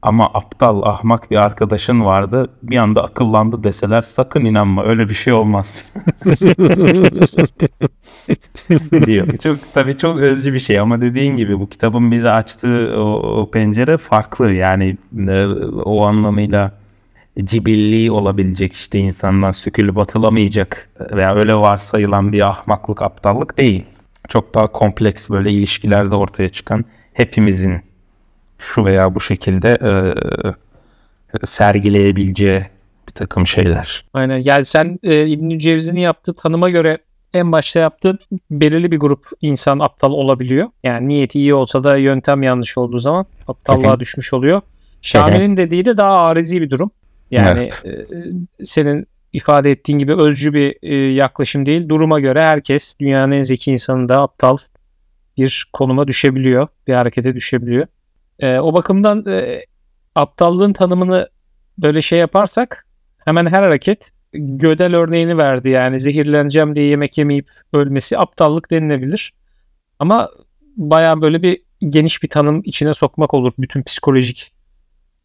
Ama 0.02 0.30
aptal, 0.34 0.82
ahmak 0.82 1.30
bir 1.30 1.36
arkadaşın 1.36 2.04
vardı. 2.04 2.50
Bir 2.62 2.76
anda 2.76 3.04
akıllandı 3.04 3.64
deseler 3.64 4.02
sakın 4.02 4.44
inanma 4.44 4.84
öyle 4.84 5.08
bir 5.08 5.14
şey 5.14 5.32
olmaz. 5.32 5.92
diyor. 9.06 9.36
Çok 9.36 9.58
tabii 9.74 9.98
çok 9.98 10.18
özcü 10.18 10.54
bir 10.54 10.58
şey 10.58 10.78
ama 10.78 11.00
dediğin 11.00 11.36
gibi 11.36 11.60
bu 11.60 11.68
kitabın 11.68 12.10
bize 12.10 12.30
açtığı 12.30 12.94
o, 12.96 13.02
o 13.40 13.50
pencere 13.50 13.96
farklı. 13.96 14.52
Yani 14.52 14.96
e, 15.28 15.46
o 15.84 16.04
anlamıyla 16.04 16.72
cibilliği 17.44 18.10
olabilecek 18.10 18.72
işte 18.72 18.98
insandan 18.98 19.52
sökülüp 19.52 19.98
atılamayacak 19.98 20.90
veya 21.12 21.34
öyle 21.34 21.54
varsayılan 21.54 22.32
bir 22.32 22.48
ahmaklık, 22.48 23.02
aptallık 23.02 23.58
değil. 23.58 23.84
Çok 24.28 24.54
daha 24.54 24.66
kompleks 24.66 25.30
böyle 25.30 25.50
ilişkilerde 25.50 26.16
ortaya 26.16 26.48
çıkan 26.48 26.84
hepimizin 27.12 27.91
şu 28.62 28.84
veya 28.84 29.14
bu 29.14 29.20
şekilde 29.20 29.78
e, 29.82 31.46
sergileyebileceği 31.46 32.62
bir 33.08 33.12
takım 33.12 33.46
şeyler. 33.46 34.04
Aynen. 34.14 34.42
Yani 34.44 34.64
sen 34.64 34.98
e, 35.02 35.26
İbn 35.26 35.58
Cevzi'nin 35.58 36.00
yaptığı 36.00 36.34
tanıma 36.34 36.70
göre 36.70 36.98
en 37.34 37.52
başta 37.52 37.80
yaptığı 37.80 38.18
belirli 38.50 38.92
bir 38.92 38.98
grup 38.98 39.26
insan 39.40 39.78
aptal 39.78 40.10
olabiliyor. 40.10 40.68
Yani 40.82 41.08
niyeti 41.08 41.38
iyi 41.38 41.54
olsa 41.54 41.84
da 41.84 41.96
yöntem 41.96 42.42
yanlış 42.42 42.78
olduğu 42.78 42.98
zaman 42.98 43.26
aptallığa 43.48 44.00
düşmüş 44.00 44.32
oluyor. 44.32 44.60
Şamil'in 45.02 45.56
dediği 45.56 45.84
de 45.84 45.96
daha 45.96 46.18
arizi 46.18 46.62
bir 46.62 46.70
durum. 46.70 46.90
Yani 47.30 47.60
Evet. 47.60 47.82
e, 48.60 48.64
senin 48.64 49.06
ifade 49.32 49.70
ettiğin 49.70 49.98
gibi 49.98 50.14
özcü 50.14 50.54
bir 50.54 50.76
e, 50.82 50.94
yaklaşım 50.94 51.66
değil. 51.66 51.88
Duruma 51.88 52.20
göre 52.20 52.42
herkes 52.42 52.94
dünyanın 53.00 53.32
en 53.32 53.42
zeki 53.42 53.72
insanı 53.72 54.08
da 54.08 54.20
aptal 54.20 54.56
bir 55.36 55.68
konuma 55.72 56.08
düşebiliyor. 56.08 56.68
Bir 56.86 56.94
harekete 56.94 57.34
düşebiliyor. 57.34 57.86
E, 58.42 58.58
o 58.58 58.74
bakımdan 58.74 59.26
e, 59.26 59.64
aptallığın 60.14 60.72
tanımını 60.72 61.28
böyle 61.78 62.02
şey 62.02 62.18
yaparsak 62.18 62.86
hemen 63.24 63.46
her 63.46 63.62
hareket 63.62 64.12
Gödel 64.34 64.96
örneğini 64.96 65.38
verdi 65.38 65.68
yani 65.68 66.00
zehirleneceğim 66.00 66.74
diye 66.74 66.86
yemek 66.86 67.18
yemeyip 67.18 67.48
ölmesi 67.72 68.18
aptallık 68.18 68.70
denilebilir. 68.70 69.32
Ama 69.98 70.28
bayağı 70.76 71.20
böyle 71.20 71.42
bir 71.42 71.62
geniş 71.88 72.22
bir 72.22 72.28
tanım 72.28 72.62
içine 72.64 72.94
sokmak 72.94 73.34
olur 73.34 73.52
bütün 73.58 73.82
psikolojik 73.82 74.52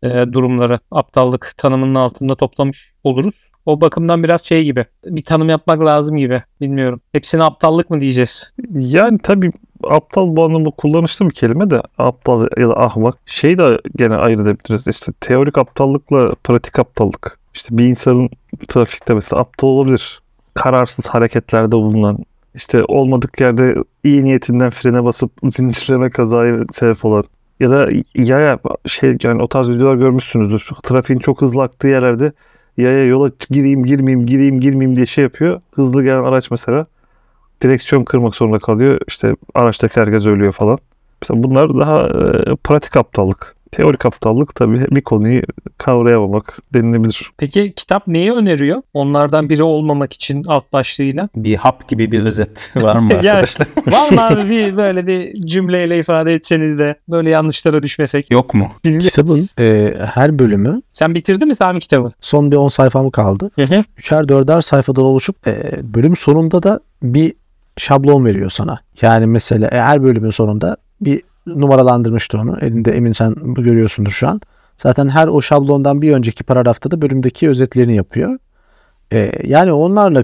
e, 0.03 0.09
durumları 0.09 0.79
aptallık 0.91 1.53
tanımının 1.57 1.95
altında 1.95 2.35
toplamış 2.35 2.93
oluruz. 3.03 3.49
O 3.65 3.81
bakımdan 3.81 4.23
biraz 4.23 4.45
şey 4.45 4.63
gibi 4.63 4.85
bir 5.05 5.23
tanım 5.23 5.49
yapmak 5.49 5.85
lazım 5.85 6.17
gibi 6.17 6.43
bilmiyorum. 6.61 7.01
Hepsine 7.11 7.43
aptallık 7.43 7.89
mı 7.89 8.01
diyeceğiz? 8.01 8.53
Yani 8.71 9.19
tabii 9.23 9.51
aptal 9.83 10.35
bu 10.35 10.45
anlamda 10.45 10.69
kullanışlı 10.69 11.29
bir 11.29 11.33
kelime 11.33 11.69
de 11.69 11.81
aptal 11.97 12.47
ya 12.57 12.69
da 12.69 12.77
ahmak. 12.77 13.17
Şey 13.25 13.57
de 13.57 13.81
gene 13.95 14.15
ayırt 14.15 14.41
edebiliriz. 14.41 14.87
İşte 14.87 15.11
teorik 15.19 15.57
aptallıkla 15.57 16.35
pratik 16.43 16.79
aptallık. 16.79 17.39
İşte 17.53 17.77
bir 17.77 17.85
insanın 17.85 18.29
trafikte 18.67 19.13
mesela 19.13 19.39
aptal 19.39 19.67
olabilir. 19.67 20.21
Kararsız 20.53 21.07
hareketlerde 21.07 21.71
bulunan, 21.71 22.17
işte 22.55 22.83
olmadık 22.87 23.41
yerde 23.41 23.75
iyi 24.03 24.23
niyetinden 24.23 24.69
frene 24.69 25.03
basıp 25.03 25.31
zincirleme 25.43 26.09
kazaya 26.09 26.59
sebep 26.71 27.05
olan 27.05 27.23
ya 27.59 27.71
da 27.71 27.89
yaya 28.15 28.59
şey 28.85 29.17
yani 29.23 29.41
o 29.41 29.47
tarz 29.47 29.69
videolar 29.69 29.95
görmüşsünüzdür. 29.95 30.69
Trafiğin 30.83 31.19
çok 31.19 31.41
hızlı 31.41 31.63
aktığı 31.63 31.87
yerlerde 31.87 32.31
yaya 32.77 33.05
yola 33.05 33.31
gireyim 33.49 33.85
girmeyeyim 33.85 34.25
gireyim 34.25 34.59
girmeyeyim 34.59 34.95
diye 34.95 35.05
şey 35.05 35.23
yapıyor. 35.23 35.61
Hızlı 35.71 36.03
gelen 36.03 36.23
araç 36.23 36.51
mesela 36.51 36.85
direksiyon 37.61 38.03
kırmak 38.03 38.35
zorunda 38.35 38.59
kalıyor. 38.59 38.99
İşte 39.07 39.35
araçtaki 39.55 39.99
herkes 39.99 40.25
ölüyor 40.25 40.51
falan. 40.51 40.77
Mesela 41.21 41.43
bunlar 41.43 41.77
daha 41.77 42.07
e, 42.07 42.55
pratik 42.55 42.97
aptallık. 42.97 43.57
Teorik 43.71 44.05
aptallık 44.05 44.55
tabii 44.55 44.85
bir 44.91 45.01
konuyu 45.01 45.41
kavrayamamak 45.77 46.57
denilebilir. 46.73 47.31
Peki 47.37 47.73
kitap 47.75 48.07
neyi 48.07 48.31
öneriyor? 48.33 48.81
Onlardan 48.93 49.49
biri 49.49 49.63
olmamak 49.63 50.13
için 50.13 50.43
alt 50.47 50.73
başlığıyla. 50.73 51.29
Bir 51.35 51.55
hap 51.55 51.87
gibi 51.87 52.11
bir 52.11 52.25
özet 52.25 52.71
var 52.81 52.95
mı 52.95 53.13
arkadaşlar? 53.13 53.67
Var 53.87 54.11
mı 54.11 54.27
abi 54.27 54.49
bir 54.49 54.77
böyle 54.77 55.07
bir 55.07 55.47
cümleyle 55.47 55.99
ifade 55.99 56.33
etseniz 56.33 56.77
de 56.77 56.95
böyle 57.09 57.29
yanlışlara 57.29 57.83
düşmesek. 57.83 58.31
Yok 58.31 58.53
mu? 58.53 58.71
Bilmiyorum. 58.83 59.07
Kitabın 59.07 59.49
e, 59.59 59.95
her 60.13 60.39
bölümü 60.39 60.81
Sen 60.93 61.15
bitirdin 61.15 61.47
mi 61.47 61.55
Sami 61.55 61.79
kitabı? 61.79 62.11
son 62.21 62.51
bir 62.51 62.55
10 62.55 62.67
sayfamı 62.67 63.11
kaldı. 63.11 63.51
Üçer 63.97 64.29
dörder 64.29 64.61
sayfadan 64.61 65.03
oluşup 65.03 65.47
e, 65.47 65.79
bölüm 65.83 66.15
sonunda 66.15 66.63
da 66.63 66.79
bir 67.03 67.33
şablon 67.77 68.25
veriyor 68.25 68.49
sana. 68.49 68.79
Yani 69.01 69.27
mesela 69.27 69.67
e, 69.67 69.81
her 69.81 70.03
bölümün 70.03 70.29
sonunda 70.29 70.77
bir 71.01 71.21
numaralandırmıştı 71.45 72.37
onu. 72.37 72.57
Elinde 72.61 72.91
emin 72.91 73.11
sen 73.11 73.35
görüyorsundur 73.53 74.11
şu 74.11 74.27
an. 74.27 74.41
Zaten 74.77 75.09
her 75.09 75.27
o 75.27 75.41
şablondan 75.41 76.01
bir 76.01 76.13
önceki 76.13 76.43
paragrafta 76.43 76.91
da 76.91 77.01
bölümdeki 77.01 77.49
özetlerini 77.49 77.95
yapıyor. 77.95 78.37
E, 79.13 79.31
yani 79.43 79.71
onlarla 79.71 80.23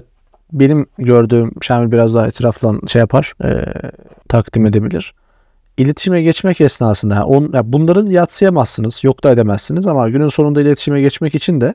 benim 0.52 0.86
gördüğüm 0.98 1.52
Şamil 1.60 1.92
biraz 1.92 2.14
daha 2.14 2.26
etraflan 2.26 2.80
şey 2.86 3.00
yapar, 3.00 3.32
e, 3.44 3.64
takdim 4.28 4.66
edebilir. 4.66 5.14
İletişime 5.76 6.22
geçmek 6.22 6.60
esnasında 6.60 7.14
yani 7.14 7.24
on, 7.24 7.50
ya 7.52 7.72
bunları 7.72 8.12
yatsıyamazsınız, 8.12 9.04
yok 9.04 9.24
da 9.24 9.30
edemezsiniz 9.30 9.86
ama 9.86 10.08
günün 10.08 10.28
sonunda 10.28 10.60
iletişime 10.60 11.00
geçmek 11.00 11.34
için 11.34 11.60
de 11.60 11.74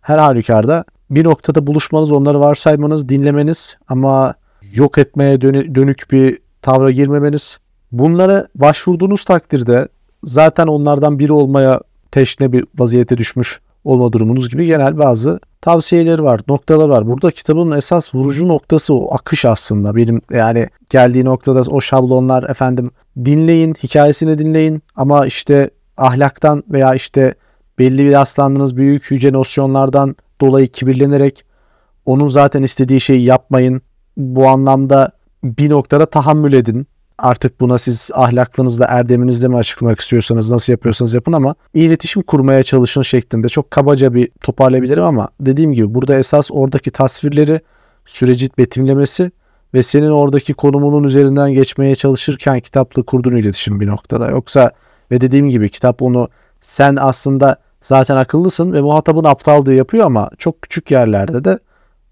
her 0.00 0.18
halükarda 0.18 0.84
bir 1.10 1.24
noktada 1.24 1.66
buluşmanız, 1.66 2.12
onları 2.12 2.40
varsaymanız, 2.40 3.08
dinlemeniz 3.08 3.76
ama 3.88 4.34
yok 4.74 4.98
etmeye 4.98 5.40
dönü- 5.40 5.74
dönük 5.74 6.10
bir 6.10 6.38
tavra 6.62 6.90
girmemeniz. 6.90 7.58
Bunlara 7.92 8.46
başvurduğunuz 8.54 9.24
takdirde 9.24 9.88
zaten 10.24 10.66
onlardan 10.66 11.18
biri 11.18 11.32
olmaya 11.32 11.80
teşne 12.10 12.52
bir 12.52 12.64
vaziyete 12.78 13.18
düşmüş 13.18 13.60
olma 13.84 14.12
durumunuz 14.12 14.48
gibi 14.48 14.66
genel 14.66 14.98
bazı 14.98 15.40
tavsiyeleri 15.60 16.22
var, 16.22 16.40
noktalar 16.48 16.88
var. 16.88 17.06
Burada 17.06 17.30
kitabın 17.30 17.70
esas 17.70 18.14
vurucu 18.14 18.48
noktası 18.48 18.94
o 18.94 19.14
akış 19.14 19.44
aslında. 19.44 19.96
Benim 19.96 20.22
yani 20.30 20.68
geldiği 20.90 21.24
noktada 21.24 21.60
o 21.60 21.80
şablonlar 21.80 22.50
efendim 22.50 22.90
dinleyin, 23.24 23.74
hikayesini 23.82 24.38
dinleyin 24.38 24.82
ama 24.96 25.26
işte 25.26 25.70
ahlaktan 25.96 26.64
veya 26.70 26.94
işte 26.94 27.34
belli 27.78 28.04
bir 28.04 28.20
aslandığınız 28.20 28.76
büyük 28.76 29.10
yüce 29.10 29.32
nosyonlardan 29.32 30.16
dolayı 30.40 30.68
kibirlenerek 30.68 31.44
onun 32.06 32.28
zaten 32.28 32.62
istediği 32.62 33.00
şeyi 33.00 33.24
yapmayın. 33.24 33.82
Bu 34.16 34.48
anlamda 34.48 35.10
bir 35.44 35.70
noktada 35.70 36.06
tahammül 36.06 36.52
edin. 36.52 36.86
Artık 37.18 37.60
buna 37.60 37.78
siz 37.78 38.10
ahlaklınızla, 38.14 38.86
erdeminizle 38.88 39.48
mi 39.48 39.56
açıklamak 39.56 40.00
istiyorsanız, 40.00 40.50
nasıl 40.50 40.72
yapıyorsanız 40.72 41.14
yapın 41.14 41.32
ama 41.32 41.54
iletişim 41.74 42.22
kurmaya 42.22 42.62
çalışın 42.62 43.02
şeklinde 43.02 43.48
çok 43.48 43.70
kabaca 43.70 44.14
bir 44.14 44.30
toparlayabilirim 44.40 45.04
ama 45.04 45.28
dediğim 45.40 45.72
gibi 45.72 45.94
burada 45.94 46.18
esas 46.18 46.50
oradaki 46.52 46.90
tasvirleri, 46.90 47.60
süreci 48.06 48.48
betimlemesi 48.58 49.30
ve 49.74 49.82
senin 49.82 50.10
oradaki 50.10 50.54
konumunun 50.54 51.04
üzerinden 51.04 51.52
geçmeye 51.52 51.94
çalışırken 51.94 52.60
kitapla 52.60 53.02
kurduğun 53.02 53.36
iletişim 53.36 53.80
bir 53.80 53.86
noktada. 53.86 54.30
Yoksa 54.30 54.70
ve 55.10 55.20
dediğim 55.20 55.48
gibi 55.48 55.68
kitap 55.68 56.02
onu 56.02 56.28
sen 56.60 56.96
aslında 57.00 57.56
zaten 57.80 58.16
akıllısın 58.16 58.72
ve 58.72 58.80
muhatabın 58.80 59.24
aptal 59.24 59.66
diye 59.66 59.76
yapıyor 59.76 60.06
ama 60.06 60.30
çok 60.38 60.62
küçük 60.62 60.90
yerlerde 60.90 61.44
de 61.44 61.58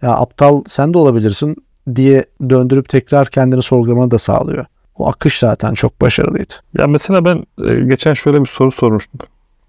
ya 0.03 0.11
aptal 0.11 0.63
sen 0.67 0.95
de 0.95 0.99
olabilirsin 0.99 1.57
diye 1.95 2.25
döndürüp 2.51 2.89
tekrar 2.89 3.29
kendini 3.29 3.63
sorgulamanı 3.63 4.11
da 4.11 4.19
sağlıyor. 4.19 4.67
O 4.97 5.09
akış 5.09 5.39
zaten 5.39 5.75
çok 5.75 6.01
başarılıydı. 6.01 6.55
Ya 6.79 6.87
mesela 6.87 7.25
ben 7.25 7.45
e, 7.65 7.81
geçen 7.81 8.15
şöyle 8.15 8.41
bir 8.41 8.47
soru 8.47 8.71
sormuştum. 8.71 9.21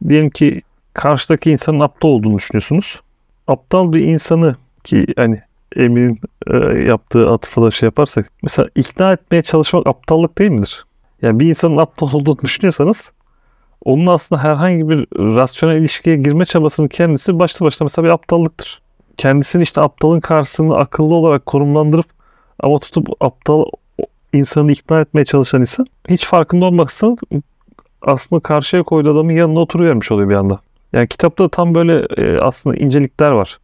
Diyelim 0.07 0.29
ki 0.29 0.61
karşıdaki 0.93 1.51
insanın 1.51 1.79
aptal 1.79 2.09
olduğunu 2.09 2.37
düşünüyorsunuz. 2.37 3.01
Aptal 3.47 3.93
bir 3.93 3.99
insanı 3.99 4.55
ki 4.83 5.05
hani 5.15 5.41
Emin'in 5.75 6.19
e, 6.47 6.57
yaptığı 6.87 7.29
atıfı 7.29 7.61
da 7.61 7.71
şey 7.71 7.87
yaparsak 7.87 8.31
mesela 8.43 8.69
ikna 8.75 9.13
etmeye 9.13 9.43
çalışmak 9.43 9.87
aptallık 9.87 10.37
değil 10.37 10.51
midir? 10.51 10.85
Yani 11.21 11.39
bir 11.39 11.49
insanın 11.49 11.77
aptal 11.77 12.13
olduğunu 12.13 12.37
düşünüyorsanız 12.39 13.11
onun 13.85 14.07
aslında 14.07 14.43
herhangi 14.43 14.89
bir 14.89 15.07
rasyonel 15.35 15.77
ilişkiye 15.77 16.15
girme 16.15 16.45
çabasının 16.45 16.87
kendisi 16.87 17.39
başlı 17.39 17.65
başına 17.65 17.85
mesela 17.85 18.05
bir 18.05 18.13
aptallıktır. 18.13 18.81
Kendisini 19.17 19.63
işte 19.63 19.81
aptalın 19.81 20.19
karşısında 20.19 20.77
akıllı 20.77 21.15
olarak 21.15 21.45
konumlandırıp 21.45 22.05
ama 22.59 22.79
tutup 22.79 23.07
aptal 23.19 23.65
insanı 24.33 24.71
ikna 24.71 25.01
etmeye 25.01 25.25
çalışan 25.25 25.61
insan 25.61 25.85
hiç 26.09 26.25
farkında 26.25 26.65
olmaksızın 26.65 27.17
aslında 28.01 28.39
karşıya 28.39 28.83
koyduğu 28.83 29.13
adamın 29.13 29.33
yanına 29.33 29.59
oturuyormuş 29.59 30.11
oluyor 30.11 30.29
bir 30.29 30.35
anda. 30.35 30.59
Yani 30.93 31.07
kitapta 31.07 31.49
tam 31.49 31.75
böyle 31.75 32.05
e, 32.17 32.39
aslında 32.39 32.75
incelikler 32.75 33.31
var. 33.31 33.59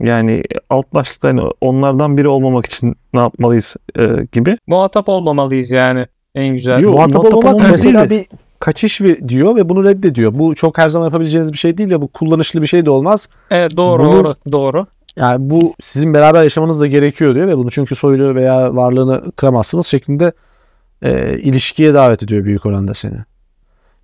Yani 0.00 0.42
alt 0.70 0.94
başlıkta 0.94 1.28
hani 1.28 1.42
onlardan 1.60 2.16
biri 2.16 2.28
olmamak 2.28 2.66
için 2.66 2.96
ne 3.14 3.20
yapmalıyız 3.20 3.76
e, 3.98 4.26
gibi. 4.32 4.58
Muhatap 4.66 5.08
olmamalıyız 5.08 5.70
yani 5.70 6.06
en 6.34 6.54
güzel. 6.54 6.80
Yok, 6.80 6.94
Muhatap 6.94 7.16
muhatap 7.16 7.34
olmamak 7.34 7.70
mesela 7.70 8.10
bir 8.10 8.26
kaçış 8.60 9.00
diyor 9.28 9.56
ve 9.56 9.68
bunu 9.68 9.84
reddediyor. 9.84 10.38
Bu 10.38 10.54
çok 10.54 10.78
her 10.78 10.88
zaman 10.88 11.06
yapabileceğiniz 11.06 11.52
bir 11.52 11.58
şey 11.58 11.78
değil 11.78 11.90
ve 11.90 12.02
bu 12.02 12.08
kullanışlı 12.08 12.62
bir 12.62 12.66
şey 12.66 12.86
de 12.86 12.90
olmaz. 12.90 13.28
Evet 13.50 13.76
doğru 13.76 14.02
Bunu- 14.02 14.20
orası 14.20 14.52
doğru. 14.52 14.86
Yani 15.16 15.50
bu 15.50 15.74
sizin 15.80 16.14
beraber 16.14 16.42
yaşamanız 16.42 16.80
da 16.80 16.86
gerekiyor 16.86 17.34
diyor 17.34 17.46
ve 17.46 17.58
bunu 17.58 17.70
çünkü 17.70 17.94
soylu 17.94 18.34
veya 18.34 18.76
varlığını 18.76 19.32
kıramazsınız 19.32 19.86
şeklinde 19.86 20.32
e, 21.02 21.38
ilişkiye 21.38 21.94
davet 21.94 22.22
ediyor 22.22 22.44
büyük 22.44 22.66
oranda 22.66 22.94
seni. 22.94 23.16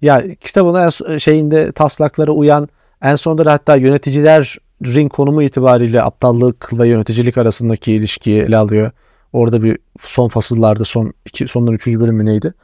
Ya 0.03 0.25
kitabın 0.41 0.75
en 0.75 1.19
şeyinde 1.19 1.73
taslaklara 1.73 2.31
uyan 2.31 2.69
en 3.03 3.15
sonunda 3.15 3.45
da 3.45 3.53
hatta 3.53 3.77
yöneticilerin 3.77 5.09
konumu 5.09 5.43
itibariyle 5.43 6.03
aptallık 6.03 6.79
ve 6.79 6.89
yöneticilik 6.89 7.39
arasındaki 7.39 7.93
ilişkiyi 7.93 8.43
ele 8.43 8.57
alıyor. 8.57 8.91
Orada 9.33 9.63
bir 9.63 9.79
son 10.01 10.29
fasıllarda 10.29 10.85
son 10.85 11.13
iki, 11.27 11.49
sondan 11.49 11.75
üçüncü 11.75 12.01
bölüm 12.01 12.17
mü 12.17 12.25
neydi? 12.25 12.55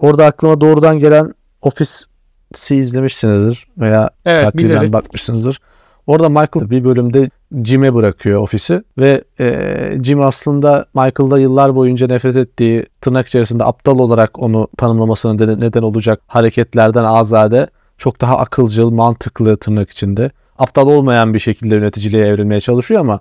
Orada 0.00 0.24
aklıma 0.24 0.60
doğrudan 0.60 0.98
gelen 0.98 1.34
Office'i 1.62 2.76
izlemişsinizdir 2.76 3.66
veya 3.78 4.10
Evet 4.24 4.42
takriben 4.42 4.70
biliriz. 4.70 4.92
bakmışsınızdır. 4.92 5.60
Orada 6.06 6.28
Michael 6.28 6.70
bir 6.70 6.84
bölümde 6.84 7.30
Jim'e 7.64 7.94
bırakıyor 7.94 8.42
ofisi 8.42 8.82
ve 8.98 9.24
e, 9.40 9.98
Jim 10.02 10.20
aslında 10.22 10.86
Michael'da 10.94 11.38
yıllar 11.38 11.74
boyunca 11.74 12.06
nefret 12.06 12.36
ettiği 12.36 12.86
tırnak 13.00 13.26
içerisinde 13.26 13.64
aptal 13.64 13.98
olarak 13.98 14.38
onu 14.38 14.68
tanımlamasına 14.76 15.32
neden, 15.32 15.82
olacak 15.82 16.20
hareketlerden 16.26 17.04
azade 17.04 17.66
çok 17.98 18.20
daha 18.20 18.38
akılcıl, 18.38 18.90
mantıklı 18.90 19.56
tırnak 19.56 19.90
içinde 19.90 20.30
aptal 20.58 20.86
olmayan 20.86 21.34
bir 21.34 21.38
şekilde 21.38 21.74
yöneticiliğe 21.74 22.26
evrilmeye 22.26 22.60
çalışıyor 22.60 23.00
ama 23.00 23.20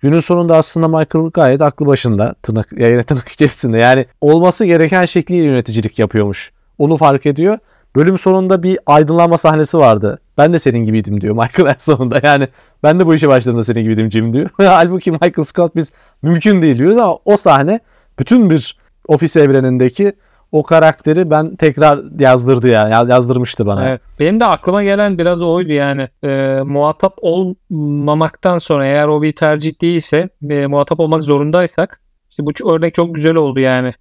günün 0.00 0.20
sonunda 0.20 0.56
aslında 0.56 0.88
Michael 0.88 1.30
gayet 1.30 1.62
aklı 1.62 1.86
başında 1.86 2.34
tırnak, 2.42 2.72
yani 2.72 3.02
tırnak 3.06 3.28
içerisinde 3.28 3.78
yani 3.78 4.06
olması 4.20 4.64
gereken 4.64 5.04
şekliyle 5.04 5.46
yöneticilik 5.46 5.98
yapıyormuş. 5.98 6.52
Onu 6.78 6.96
fark 6.96 7.26
ediyor. 7.26 7.58
Bölüm 7.96 8.18
sonunda 8.18 8.62
bir 8.62 8.78
aydınlanma 8.86 9.38
sahnesi 9.38 9.78
vardı. 9.78 10.18
Ben 10.38 10.52
de 10.52 10.58
senin 10.58 10.78
gibiydim 10.84 11.20
diyor 11.20 11.34
Michael 11.34 11.68
en 11.68 11.78
sonunda. 11.78 12.20
Yani 12.22 12.48
ben 12.82 13.00
de 13.00 13.06
bu 13.06 13.14
işe 13.14 13.28
başladığımda 13.28 13.64
senin 13.64 13.82
gibiydim 13.82 14.10
Jim 14.10 14.32
diyor. 14.32 14.50
Halbuki 14.56 15.10
Michael 15.10 15.44
Scott 15.44 15.76
biz 15.76 15.92
mümkün 16.22 16.62
değil 16.62 16.78
diyoruz 16.78 16.98
ama 16.98 17.18
o 17.24 17.36
sahne 17.36 17.80
bütün 18.18 18.50
bir 18.50 18.76
ofis 19.08 19.36
evrenindeki 19.36 20.12
o 20.52 20.62
karakteri 20.62 21.30
ben 21.30 21.56
tekrar 21.56 22.20
yazdırdı 22.20 22.68
yani 22.68 23.10
yazdırmıştı 23.10 23.66
bana. 23.66 23.88
Evet. 23.88 24.00
Benim 24.20 24.40
de 24.40 24.46
aklıma 24.46 24.82
gelen 24.82 25.18
biraz 25.18 25.42
oydu 25.42 25.72
yani. 25.72 26.08
E, 26.24 26.60
muhatap 26.64 27.18
olmamaktan 27.20 28.58
sonra 28.58 28.86
eğer 28.86 29.08
o 29.08 29.22
bir 29.22 29.32
tercih 29.32 29.80
değilse 29.80 30.28
e, 30.50 30.66
muhatap 30.66 31.00
olmak 31.00 31.24
zorundaysak 31.24 32.00
işte 32.30 32.46
bu 32.46 32.74
örnek 32.74 32.94
çok 32.94 33.14
güzel 33.14 33.34
oldu 33.34 33.60
yani. 33.60 33.94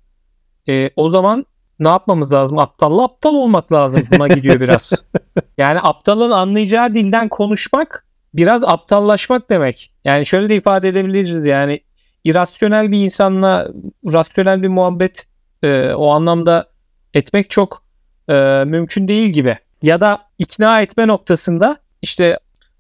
E, 0.70 0.90
o 0.96 1.10
zaman 1.10 1.46
ne 1.80 1.90
yapmamız 1.90 2.34
lazım? 2.34 2.60
Aptalla 2.60 3.04
aptal 3.04 3.34
olmak 3.34 3.72
lazım. 3.72 4.02
Buna 4.12 4.28
gidiyor 4.28 4.60
biraz. 4.60 5.04
Yani 5.58 5.80
aptalın 5.84 6.32
anlayacağı 6.32 6.94
dilden 6.94 7.30
konuşmak 7.30 8.06
biraz 8.34 8.64
aptallaşmak 8.64 9.50
demek. 9.50 9.94
Yani 10.06 10.26
şöyle 10.26 10.50
de 10.50 10.56
ifade 10.56 10.90
edebiliriz 10.90 11.46
yani 11.46 11.80
irasyonel 12.24 12.92
bir 12.92 13.06
insanla 13.06 13.68
rasyonel 14.06 14.62
bir 14.62 14.68
muhabbet 14.68 15.28
e, 15.64 15.94
o 15.94 16.10
anlamda 16.12 16.70
etmek 17.14 17.50
çok 17.50 17.84
e, 18.30 18.64
mümkün 18.66 19.08
değil 19.08 19.30
gibi. 19.30 19.58
Ya 19.82 20.02
da 20.02 20.20
ikna 20.38 20.82
etme 20.82 21.08
noktasında 21.08 21.78
işte 22.02 22.40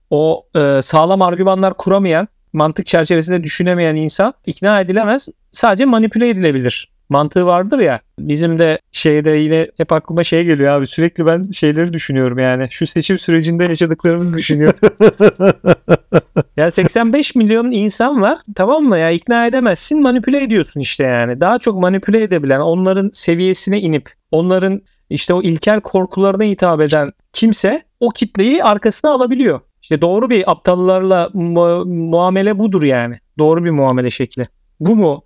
o 0.10 0.48
e, 0.56 0.82
sağlam 0.82 1.22
argümanlar 1.22 1.78
kuramayan, 1.78 2.28
mantık 2.54 2.86
çerçevesinde 2.86 3.44
düşünemeyen 3.44 3.96
insan 3.96 4.34
ikna 4.46 4.82
edilemez. 4.82 5.30
Sadece 5.52 5.86
manipüle 5.86 6.30
edilebilir 6.30 6.90
mantığı 7.10 7.46
vardır 7.46 7.80
ya. 7.80 8.00
Bizim 8.20 8.60
de 8.60 8.80
şeyde 8.92 9.32
yine 9.32 9.68
hep 9.78 9.92
aklıma 9.92 10.24
şey 10.24 10.46
geliyor 10.46 10.72
abi. 10.72 10.88
Sürekli 10.88 11.25
ben 11.25 11.51
şeyleri 11.51 11.94
düşünüyorum 11.94 12.39
yani. 12.39 12.68
Şu 12.72 12.88
seçim 12.88 13.20
sürecinde 13.20 13.63
yaşadıklarımızı 13.63 14.38
düşünüyorum. 14.38 14.80
yani 16.58 16.72
85 16.72 17.36
milyon 17.36 17.72
insan 17.72 18.22
var 18.22 18.39
tamam 18.56 18.84
mı 18.84 18.98
ya 18.98 19.12
ikna 19.12 19.48
edemezsin 19.48 20.01
manipüle 20.01 20.44
ediyorsun 20.44 20.80
işte 20.80 21.04
yani. 21.04 21.42
Daha 21.42 21.60
çok 21.60 21.80
manipüle 21.80 22.24
edebilen 22.24 22.60
onların 22.60 23.10
seviyesine 23.13 23.80
inip 23.80 24.10
onların 24.32 24.82
işte 25.10 25.34
o 25.34 25.42
ilkel 25.42 25.82
korkularına 25.82 26.44
hitap 26.44 26.82
eden 26.82 27.12
kimse 27.34 27.84
o 28.00 28.10
kitleyi 28.10 28.63
arkasına 28.63 29.12
alabiliyor. 29.12 29.60
İşte 29.82 30.01
doğru 30.01 30.30
bir 30.30 30.51
aptallarla 30.51 31.30
mu- 31.34 31.86
muamele 31.86 32.60
budur 32.60 32.84
yani. 32.84 33.20
Doğru 33.38 33.66
bir 33.66 33.70
muamele 33.70 34.10
şekli. 34.10 34.48
Bu 34.80 34.96
mu 34.96 35.24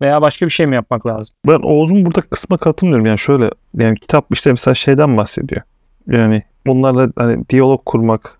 veya 0.00 0.22
başka 0.22 0.46
bir 0.46 0.50
şey 0.50 0.66
mi 0.66 0.74
yapmak 0.74 1.06
lazım? 1.06 1.34
Ben 1.46 1.58
Oğuz'un 1.62 2.06
burada 2.06 2.20
kısma 2.20 2.56
katılmıyorum. 2.56 3.06
Yani 3.06 3.18
şöyle 3.18 3.50
yani 3.78 3.98
kitap 3.98 4.26
işte 4.32 4.50
mesela 4.50 4.74
şeyden 4.74 5.16
bahsediyor. 5.16 5.62
Yani 6.06 6.42
bunlarla 6.66 7.08
hani 7.16 7.48
diyalog 7.48 7.84
kurmak 7.84 8.38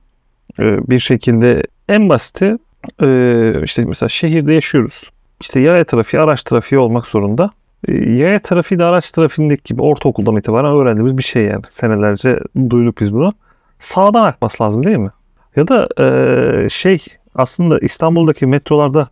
e, 0.59 0.63
bir 0.91 0.99
şekilde 0.99 1.63
en 1.89 2.09
basiti 2.09 2.59
e, 3.03 3.61
işte 3.65 3.85
mesela 3.85 4.09
şehirde 4.09 4.53
yaşıyoruz. 4.53 5.11
İşte 5.41 5.61
yaya 5.61 5.85
trafiği, 5.85 6.23
araç 6.23 6.43
trafiği 6.43 6.79
olmak 6.79 7.07
zorunda. 7.07 7.51
E, 7.89 7.93
Yaya 7.93 8.39
trafiği 8.39 8.79
de 8.79 8.85
araç 8.85 9.13
trafiğindeki 9.13 9.63
gibi 9.63 9.83
ortaokuldan 9.83 10.37
itibaren 10.37 10.75
öğrendiğimiz 10.75 11.19
bir 11.19 11.23
şey 11.23 11.45
yani. 11.45 11.63
Senelerce 11.69 12.41
duyduk 12.71 13.01
biz 13.01 13.13
bunu. 13.15 13.33
Sağdan 13.79 14.23
akması 14.23 14.65
lazım 14.65 14.85
değil 14.85 14.99
mi? 14.99 15.11
Ya 15.57 15.69
da 15.69 15.89
şey 16.69 17.05
aslında 17.35 17.79
İstanbul'daki 17.79 18.47
metrolarda 18.47 19.09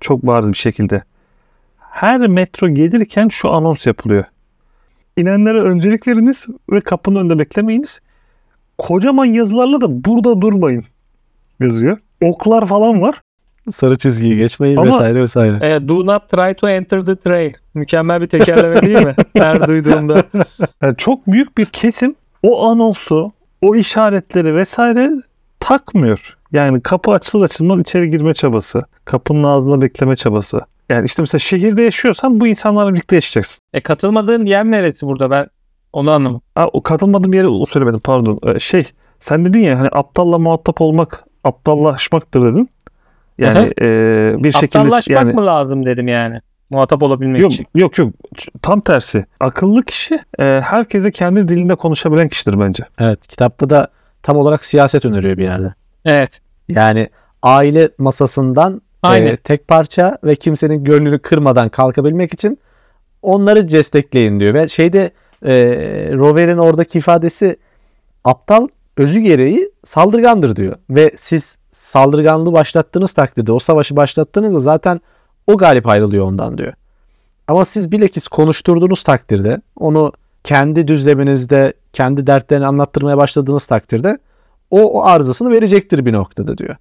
çok 0.00 0.22
bariz 0.22 0.52
bir 0.52 0.56
şekilde 0.56 1.02
her 1.96 2.26
metro 2.26 2.68
gelirken 2.68 3.28
şu 3.28 3.50
anons 3.50 3.86
yapılıyor. 3.86 4.24
İnenlere 5.16 5.60
öncelik 5.60 6.08
veriniz 6.08 6.46
ve 6.70 6.80
kapının 6.80 7.20
önünde 7.20 7.38
beklemeyiniz. 7.38 8.00
Kocaman 8.78 9.24
yazılarla 9.24 9.80
da 9.80 10.04
burada 10.04 10.40
durmayın 10.40 10.84
yazıyor. 11.60 11.98
Oklar 12.22 12.66
falan 12.66 13.02
var. 13.02 13.22
Sarı 13.70 13.98
çizgiyi 13.98 14.36
geçmeyin 14.36 14.76
Ama- 14.76 14.86
vesaire 14.86 15.20
vesaire. 15.20 15.74
E, 15.74 15.88
do 15.88 16.06
not 16.06 16.28
try 16.28 16.54
to 16.54 16.68
enter 16.68 17.06
the 17.06 17.16
train. 17.16 17.54
Mükemmel 17.74 18.20
bir 18.20 18.26
tekerleme 18.26 18.82
değil 18.82 19.06
mi? 19.06 19.14
Her 19.36 19.68
duyduğumda. 19.68 20.24
Yani 20.82 20.96
çok 20.96 21.26
büyük 21.26 21.58
bir 21.58 21.66
kesim 21.66 22.14
o 22.42 22.66
anonsu, 22.66 23.32
o 23.62 23.74
işaretleri 23.74 24.54
vesaire 24.54 25.10
takmıyor. 25.60 26.36
Yani 26.52 26.80
kapı 26.80 27.10
açılır 27.10 27.44
açılmaz 27.44 27.80
içeri 27.80 28.08
girme 28.10 28.34
çabası. 28.34 28.84
Kapının 29.04 29.44
ağzında 29.44 29.80
bekleme 29.80 30.16
çabası. 30.16 30.60
Yani 30.88 31.06
işte 31.06 31.22
mesela 31.22 31.38
şehirde 31.38 31.82
yaşıyorsan 31.82 32.40
bu 32.40 32.46
insanlarla 32.46 32.94
birlikte 32.94 33.16
yaşayacaksın. 33.16 33.60
E 33.72 33.80
katılmadığın 33.80 34.44
yer 34.44 34.64
neresi 34.64 35.06
burada 35.06 35.30
ben 35.30 35.46
onu 35.92 36.10
anlamadım. 36.10 36.42
Ha, 36.54 36.68
o 36.72 36.82
katılmadığım 36.82 37.32
yere 37.32 37.46
o 37.46 37.66
söylemedim 37.66 38.00
pardon. 38.00 38.40
Ee, 38.46 38.60
şey 38.60 38.84
sen 39.20 39.44
dedin 39.44 39.58
ya 39.58 39.78
hani 39.78 39.88
aptalla 39.92 40.38
muhatap 40.38 40.80
olmak 40.80 41.24
aptallaşmaktır 41.44 42.42
dedin. 42.42 42.70
Yani 43.38 43.58
Aha. 43.58 43.66
e, 43.66 43.84
bir 44.44 44.52
şekilde 44.52 44.78
Aptallaşmak 44.78 45.08
yani 45.10 45.32
mı 45.32 45.46
lazım 45.46 45.86
dedim 45.86 46.08
yani. 46.08 46.40
Muhatap 46.70 47.02
olabilmek 47.02 47.40
yok 47.40 47.52
için. 47.52 47.66
yok 47.74 47.98
yok 47.98 48.14
tam 48.62 48.80
tersi. 48.80 49.26
Akıllı 49.40 49.84
kişi 49.84 50.14
e, 50.38 50.44
herkese 50.44 51.10
kendi 51.10 51.48
dilinde 51.48 51.74
konuşabilen 51.74 52.28
kişidir 52.28 52.60
bence. 52.60 52.84
Evet 52.98 53.26
kitapta 53.26 53.70
da 53.70 53.88
tam 54.22 54.36
olarak 54.36 54.64
siyaset 54.64 55.04
öneriyor 55.04 55.36
bir 55.36 55.42
yerde. 55.42 55.74
Evet. 56.04 56.40
Yani 56.68 57.08
aile 57.42 57.88
masasından 57.98 58.82
Aynen. 59.06 59.26
e, 59.26 59.36
tek 59.36 59.68
parça 59.68 60.18
ve 60.24 60.36
kimsenin 60.36 60.84
gönlünü 60.84 61.18
kırmadan 61.18 61.68
kalkabilmek 61.68 62.32
için 62.34 62.58
onları 63.22 63.70
destekleyin 63.70 64.40
diyor. 64.40 64.54
Ve 64.54 64.68
şeyde 64.68 65.10
e, 65.42 65.54
Rover'in 66.12 66.58
oradaki 66.58 66.98
ifadesi 66.98 67.56
aptal 68.24 68.68
özü 68.96 69.20
gereği 69.20 69.70
saldırgandır 69.84 70.56
diyor. 70.56 70.76
Ve 70.90 71.10
siz 71.16 71.58
saldırganlığı 71.70 72.52
başlattığınız 72.52 73.12
takdirde 73.12 73.52
o 73.52 73.58
savaşı 73.58 73.96
başlattığınızda 73.96 74.60
zaten 74.60 75.00
o 75.46 75.56
galip 75.56 75.86
ayrılıyor 75.86 76.26
ondan 76.26 76.58
diyor. 76.58 76.72
Ama 77.48 77.64
siz 77.64 77.92
bilakis 77.92 78.28
konuşturduğunuz 78.28 79.02
takdirde 79.02 79.60
onu 79.76 80.12
kendi 80.44 80.88
düzleminizde 80.88 81.72
kendi 81.92 82.26
dertlerini 82.26 82.66
anlattırmaya 82.66 83.16
başladığınız 83.16 83.66
takdirde 83.66 84.18
o, 84.70 84.80
o 84.80 85.04
arızasını 85.04 85.50
verecektir 85.50 86.06
bir 86.06 86.12
noktada 86.12 86.58
diyor. 86.58 86.76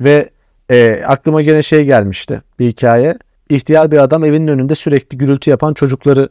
Ve 0.00 0.30
e, 0.70 1.02
aklıma 1.06 1.42
gene 1.42 1.62
şey 1.62 1.84
gelmişti 1.84 2.42
bir 2.58 2.68
hikaye. 2.68 3.18
İhtiyar 3.48 3.90
bir 3.90 3.98
adam 3.98 4.24
evinin 4.24 4.48
önünde 4.48 4.74
sürekli 4.74 5.18
gürültü 5.18 5.50
yapan 5.50 5.74
çocukları 5.74 6.28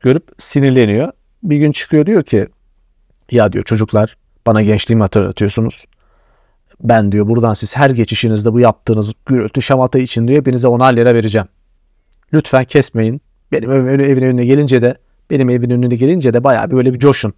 görüp 0.00 0.28
sinirleniyor. 0.38 1.12
Bir 1.42 1.56
gün 1.56 1.72
çıkıyor 1.72 2.06
diyor 2.06 2.22
ki 2.22 2.48
ya 3.30 3.52
diyor 3.52 3.64
çocuklar 3.64 4.16
bana 4.46 4.62
gençliğimi 4.62 5.02
hatırlatıyorsunuz. 5.02 5.84
Ben 6.80 7.12
diyor 7.12 7.28
buradan 7.28 7.54
siz 7.54 7.76
her 7.76 7.90
geçişinizde 7.90 8.52
bu 8.52 8.60
yaptığınız 8.60 9.12
gürültü 9.26 9.62
şamata 9.62 9.98
için 9.98 10.28
diyor 10.28 10.38
hepinize 10.38 10.68
onar 10.68 10.96
lira 10.96 11.14
vereceğim. 11.14 11.46
Lütfen 12.32 12.64
kesmeyin. 12.64 13.20
Benim 13.52 13.70
evim, 13.70 14.00
evin 14.00 14.22
önüne 14.22 14.44
gelince 14.44 14.82
de 14.82 14.94
benim 15.30 15.50
evin 15.50 15.70
önüne 15.70 15.96
gelince 15.96 16.34
de 16.34 16.44
bayağı 16.44 16.70
bir 16.70 16.76
böyle 16.76 16.94
bir 16.94 16.98
coşun. 16.98 17.34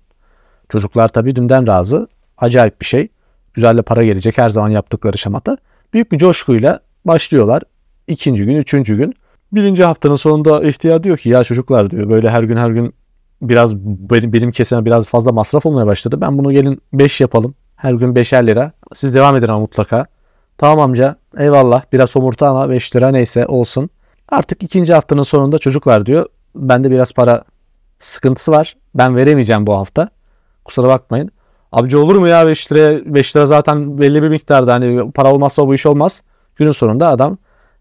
Çocuklar 0.68 1.08
tabii 1.08 1.36
dünden 1.36 1.66
razı. 1.66 2.08
Acayip 2.38 2.80
bir 2.80 2.86
şey. 2.86 3.08
Güzel 3.54 3.76
de 3.76 3.82
para 3.82 4.04
gelecek 4.04 4.38
her 4.38 4.48
zaman 4.48 4.68
yaptıkları 4.68 5.18
şamata. 5.18 5.56
Büyük 5.92 6.12
bir 6.12 6.18
coşkuyla 6.18 6.80
başlıyorlar. 7.04 7.62
İkinci 8.08 8.44
gün, 8.44 8.56
üçüncü 8.56 8.96
gün. 8.96 9.14
Birinci 9.52 9.84
haftanın 9.84 10.16
sonunda 10.16 10.62
ihtiyar 10.62 11.02
diyor 11.02 11.18
ki 11.18 11.28
ya 11.28 11.44
çocuklar 11.44 11.90
diyor 11.90 12.08
böyle 12.10 12.30
her 12.30 12.42
gün 12.42 12.56
her 12.56 12.70
gün 12.70 12.94
biraz 13.42 13.76
benim, 13.76 14.32
benim 14.32 14.50
kesime 14.50 14.84
biraz 14.84 15.06
fazla 15.06 15.32
masraf 15.32 15.66
olmaya 15.66 15.86
başladı. 15.86 16.20
Ben 16.20 16.38
bunu 16.38 16.52
gelin 16.52 16.82
5 16.92 17.20
yapalım. 17.20 17.54
Her 17.76 17.94
gün 17.94 18.14
5'er 18.14 18.46
lira. 18.46 18.72
Siz 18.92 19.14
devam 19.14 19.36
edin 19.36 19.48
ama 19.48 19.60
mutlaka. 19.60 20.06
Tamam 20.58 20.80
amca 20.80 21.16
eyvallah 21.38 21.82
biraz 21.92 22.16
homurta 22.16 22.48
ama 22.48 22.70
5 22.70 22.96
lira 22.96 23.10
neyse 23.10 23.46
olsun. 23.46 23.90
Artık 24.28 24.62
ikinci 24.62 24.94
haftanın 24.94 25.22
sonunda 25.22 25.58
çocuklar 25.58 26.06
diyor 26.06 26.26
bende 26.54 26.90
biraz 26.90 27.12
para 27.12 27.44
sıkıntısı 27.98 28.52
var. 28.52 28.76
Ben 28.94 29.16
veremeyeceğim 29.16 29.66
bu 29.66 29.74
hafta. 29.74 30.08
Kusura 30.64 30.88
bakmayın. 30.88 31.30
Abici 31.72 31.96
olur 31.96 32.16
mu 32.16 32.28
ya 32.28 32.46
5 32.46 32.72
liraya 32.72 33.14
5 33.14 33.36
lira 33.36 33.46
zaten 33.46 33.98
belli 33.98 34.22
bir 34.22 34.28
miktarda 34.28 34.72
hani 34.72 35.12
para 35.12 35.34
olmazsa 35.34 35.66
bu 35.66 35.74
iş 35.74 35.86
olmaz. 35.86 36.22
Günün 36.56 36.72
sonunda 36.72 37.08
adam 37.08 37.38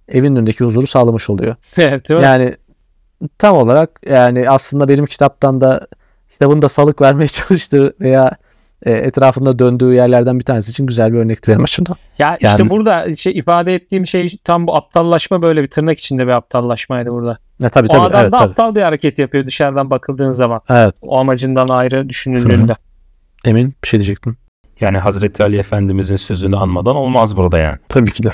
evin 0.08 0.36
önündeki 0.36 0.64
huzuru 0.64 0.88
sağlamış 0.88 1.30
oluyor. 1.30 1.56
Evet, 1.78 2.10
değil 2.10 2.20
mi? 2.20 2.26
Yani 2.26 2.56
tam 3.38 3.58
olarak 3.58 4.00
yani 4.10 4.50
aslında 4.50 4.88
benim 4.88 5.06
kitaptan 5.06 5.62
da 5.62 5.88
kitabın 6.32 6.62
da 6.62 6.70
salık 6.70 7.02
vermeye 7.02 7.28
çalıştığı 7.28 7.94
veya 8.00 8.32
e, 8.86 8.92
etrafında 8.92 9.60
döndüğü 9.60 9.94
yerlerden 9.94 10.40
bir 10.40 10.46
tanesi 10.46 10.72
için 10.72 10.86
güzel 10.86 11.14
bir 11.14 11.18
örnekti 11.18 11.52
benim 11.52 11.64
açımdan. 11.64 11.96
Ya 12.20 12.36
işte 12.36 12.48
Yani- 12.60 12.70
burada 12.70 13.16
şey 13.16 13.38
ifade 13.38 13.76
ettiğim 13.76 14.06
şey 14.06 14.38
tam 14.44 14.68
bu 14.68 14.76
aptallaşma 14.76 15.42
böyle 15.42 15.64
bir 15.64 15.68
tırnak 15.68 16.00
içinde 16.00 16.24
bir 16.28 16.32
aptallaşmaydı 16.32 17.12
burada. 17.12 17.38
Ya, 17.60 17.70
tabii 17.70 17.88
o 17.88 17.92
tabii. 17.92 18.02
adam 18.02 18.22
evet, 18.22 18.32
da 18.32 18.38
tabii. 18.38 18.50
aptal 18.50 18.76
bir 18.76 18.82
hareket 18.82 19.20
yapıyor 19.20 19.46
dışarıdan 19.46 19.90
bakıldığın 19.90 20.32
zaman. 20.32 20.62
Evet. 20.70 20.96
O 21.02 21.18
amacından 21.18 21.68
ayrı 21.68 22.10
düşünüldüğünde. 22.10 22.76
Emin 23.46 23.74
bir 23.84 23.88
şey 23.88 24.00
diyecektin. 24.00 24.38
Yani 24.80 24.98
Hazreti 24.98 25.44
Ali 25.44 25.58
Efendimizin 25.58 26.16
sözünü 26.16 26.58
anmadan 26.58 26.96
olmaz 26.96 27.38
burada 27.38 27.58
yani. 27.58 27.78
Tabii 27.90 28.12
ki 28.12 28.24
de. 28.24 28.34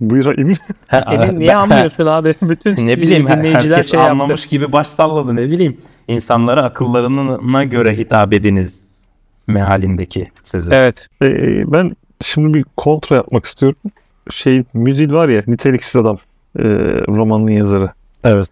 Buyur 0.00 0.38
Emin. 0.38 0.56
Ha, 0.88 1.04
Emin 1.10 1.40
niye 1.40 1.50
ben- 1.50 1.56
anlıyorsun 1.56 2.06
abi? 2.06 2.34
Bütün 2.42 2.86
ne 2.86 2.96
bileyim 2.96 3.26
dinleyiciler 3.28 3.70
herkes 3.70 3.90
şey 3.90 4.00
yaptı. 4.00 4.12
anlamış 4.12 4.46
gibi 4.46 4.72
baş 4.72 4.86
salladı 4.86 5.36
ne 5.36 5.50
bileyim. 5.50 5.80
İnsanlara 6.08 6.64
akıllarına 6.64 7.64
göre 7.64 7.96
hitap 7.96 8.32
ediniz 8.32 8.88
mehalindeki 9.46 10.30
sözü. 10.44 10.72
Evet. 10.72 11.08
Ee, 11.22 11.72
ben 11.72 11.96
şimdi 12.22 12.54
bir 12.54 12.64
kontrol 12.76 13.16
yapmak 13.16 13.44
istiyorum. 13.44 13.78
Şey 14.30 14.64
Müzil 14.74 15.12
var 15.12 15.28
ya 15.28 15.42
niteliksiz 15.46 15.96
adam 15.96 16.18
ee, 16.58 16.62
romanın 17.08 17.48
yazarı. 17.48 17.90
Evet. 18.24 18.48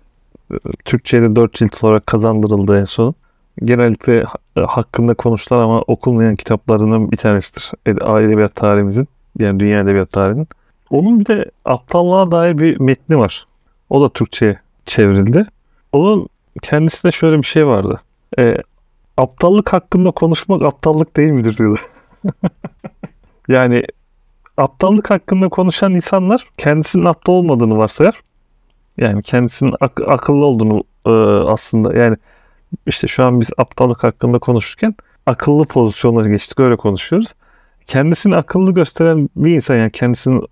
Türkçe'de 0.85 1.37
4 1.37 1.55
cilt 1.55 1.85
olarak 1.85 2.07
kazandırıldı 2.07 2.81
en 2.81 2.85
son. 2.85 3.15
Genellikle 3.65 4.23
ha- 4.23 4.67
hakkında 4.67 5.15
konuşulan 5.15 5.61
ama 5.65 5.81
okunmayan 5.81 6.37
kitaplarından 6.37 7.11
bir 7.11 7.17
tanesidir. 7.17 7.73
Ed- 7.87 8.27
Edebiyat 8.27 8.55
tarihimizin. 8.55 9.09
Yani 9.39 9.61
dünya 9.61 9.81
edebiyat 9.81 10.13
tarihinin. 10.13 10.49
Onun 10.91 11.21
bir 11.21 11.27
de 11.27 11.51
aptallığa 11.65 12.31
dair 12.31 12.59
bir 12.59 12.81
metni 12.81 13.19
var. 13.19 13.47
O 13.91 14.03
da 14.03 14.09
Türkçe'ye 14.09 14.61
çevrildi. 14.87 15.47
Onun 15.93 16.29
kendisinde 16.63 17.13
şöyle 17.13 17.39
bir 17.39 17.47
şey 17.47 17.67
vardı. 17.67 18.01
Ee, 18.39 18.57
aptallık 19.17 19.73
hakkında 19.73 20.11
konuşmak 20.11 20.63
aptallık 20.63 21.17
değil 21.17 21.33
midir 21.33 21.57
diyordu. 21.57 21.81
yani 23.49 23.85
aptallık 24.57 25.11
hakkında 25.11 25.49
konuşan 25.49 25.95
insanlar 25.95 26.49
kendisinin 26.57 27.05
aptal 27.05 27.33
olmadığını 27.33 27.79
varsayar. 27.79 28.21
Yani 28.97 29.23
kendisinin 29.23 29.75
ak- 29.81 30.09
akıllı 30.09 30.45
olduğunu 30.45 30.85
e, 31.07 31.11
aslında 31.51 31.99
yani 31.99 32.17
işte 32.87 33.07
şu 33.07 33.25
an 33.25 33.41
biz 33.41 33.51
aptallık 33.59 34.05
hakkında 34.05 34.39
konuşurken 34.39 34.95
akıllı 35.27 35.67
pozisyonlara 35.67 36.29
geçtik 36.29 36.61
öyle 36.61 36.77
konuşuyoruz. 36.77 37.33
Kendisini 37.85 38.37
akıllı 38.37 38.75
gösteren 38.75 39.29
bir 39.37 39.55
insan 39.55 39.77
yani 39.77 39.91
kendisinin 39.91 40.43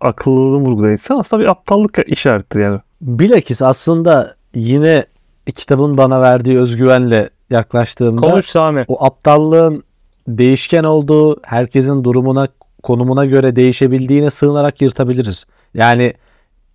akıllılığını 0.00 0.64
vurgulayan 0.64 0.92
insan 0.92 1.18
aslında 1.18 1.42
bir 1.42 1.48
aptallık 1.48 1.98
işaretidir 2.06 2.60
yani. 2.60 2.80
Bilakis 3.00 3.62
aslında 3.62 4.34
yine 4.54 5.04
kitabın 5.56 5.96
bana 5.96 6.20
verdiği 6.20 6.58
özgüvenle 6.58 7.30
yaklaştığımda 7.50 8.20
Konuş 8.20 8.46
Sami. 8.46 8.84
o 8.88 9.04
aptallığın 9.04 9.82
değişken 10.28 10.84
olduğu, 10.84 11.40
herkesin 11.42 12.04
durumuna, 12.04 12.48
konumuna 12.82 13.24
göre 13.24 13.56
değişebildiğine 13.56 14.30
sığınarak 14.30 14.82
yırtabiliriz. 14.82 15.46
Yani 15.74 16.14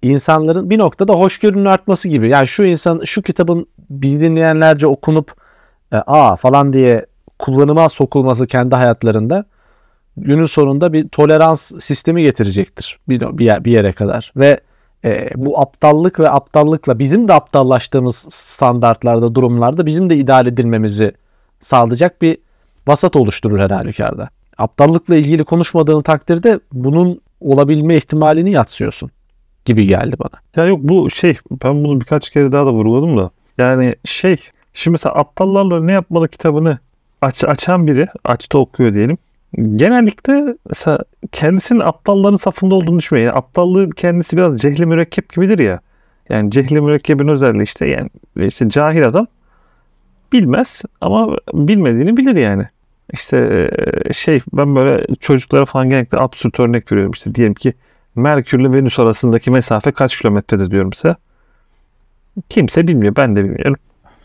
insanların 0.02 0.70
bir 0.70 0.80
noktada 0.80 1.14
hoşgörünün 1.14 1.66
artması 1.66 2.08
gibi. 2.08 2.30
Yani 2.30 2.48
şu 2.48 2.64
insan 2.64 3.02
şu 3.06 3.22
kitabın 3.22 3.68
bizi 3.90 4.22
dinleyenlerce 4.22 4.88
okunup 4.88 5.34
e, 5.94 5.98
aa 5.98 6.36
falan 6.36 6.74
diye 6.74 7.06
kullanıma 7.40 7.90
sokulması 7.90 8.48
kendi 8.48 8.76
hayatlarında 8.76 9.46
günün 10.18 10.46
sonunda 10.46 10.94
bir 10.94 11.10
tolerans 11.10 11.72
sistemi 11.80 12.24
getirecektir 12.24 13.00
bir, 13.10 13.22
bir, 13.22 13.66
bir 13.66 13.72
yere 13.72 13.92
kadar 13.92 14.34
ve 14.36 14.60
e, 15.06 15.30
bu 15.36 15.60
aptallık 15.60 16.20
ve 16.20 16.30
aptallıkla 16.30 17.00
bizim 17.00 17.28
de 17.28 17.34
aptallaştığımız 17.34 18.28
standartlarda 18.30 19.36
durumlarda 19.36 19.86
bizim 19.86 20.10
de 20.10 20.16
ideal 20.16 20.48
edilmemizi 20.48 21.14
sağlayacak 21.60 22.22
bir 22.22 22.38
vasat 22.88 23.16
oluşturur 23.16 23.60
her 23.60 23.70
halükarda. 23.70 24.30
Aptallıkla 24.58 25.16
ilgili 25.16 25.44
konuşmadığın 25.44 26.02
takdirde 26.02 26.60
bunun 26.74 27.22
olabilme 27.42 27.98
ihtimalini 27.98 28.52
yatsıyorsun 28.52 29.12
gibi 29.66 29.88
geldi 29.88 30.16
bana. 30.20 30.42
Ya 30.56 30.66
yok 30.66 30.80
bu 30.84 31.10
şey 31.10 31.38
ben 31.64 31.84
bunu 31.84 32.02
birkaç 32.02 32.30
kere 32.30 32.52
daha 32.52 32.66
da 32.66 32.74
vurguladım 32.74 33.18
da. 33.18 33.32
Yani 33.58 33.96
şey 34.06 34.38
şimdi 34.74 34.94
mesela 34.94 35.16
aptallarla 35.16 35.84
ne 35.84 35.92
yapmalı 35.92 36.28
kitabını 36.28 36.80
aç, 37.22 37.44
açan 37.44 37.88
biri 37.88 38.08
açta 38.24 38.58
okuyor 38.58 38.94
diyelim. 38.94 39.18
Genellikle 39.76 40.56
mesela 40.70 41.00
kendisinin 41.32 41.80
aptalların 41.80 42.36
safında 42.36 42.76
olduğunu 42.76 43.00
düşünmüyor. 43.00 43.28
Yani 43.28 43.38
aptallığın 43.38 43.90
kendisi 43.90 44.38
biraz 44.38 44.58
cehli 44.58 44.86
mürekkep 44.86 45.34
gibidir 45.34 45.60
ya. 45.60 45.80
Yani 46.30 46.52
cehli 46.52 46.82
mürekkebin 46.82 47.28
özelliği 47.28 47.64
işte 47.64 47.88
yani 47.88 48.10
işte 48.38 48.70
cahil 48.70 49.08
adam 49.08 49.28
bilmez 50.34 50.82
ama 51.02 51.38
bilmediğini 51.54 52.18
bilir 52.18 52.36
yani. 52.36 52.68
İşte 53.14 53.70
şey 54.14 54.42
ben 54.54 54.76
böyle 54.76 55.06
çocuklara 55.20 55.66
falan 55.66 55.90
genellikle 55.90 56.18
absürt 56.18 56.60
örnek 56.60 56.92
veriyorum. 56.92 57.12
İşte 57.16 57.36
diyelim 57.36 57.54
ki 57.54 57.74
Merkür 58.16 58.60
ile 58.60 58.74
Venüs 58.74 59.00
arasındaki 59.00 59.52
mesafe 59.52 59.92
kaç 59.92 60.18
kilometredir 60.18 60.72
diyorum 60.72 60.94
size. 60.94 61.16
Kimse 62.50 62.88
bilmiyor. 62.88 63.16
Ben 63.16 63.36
de 63.36 63.44
bilmiyorum. 63.44 63.76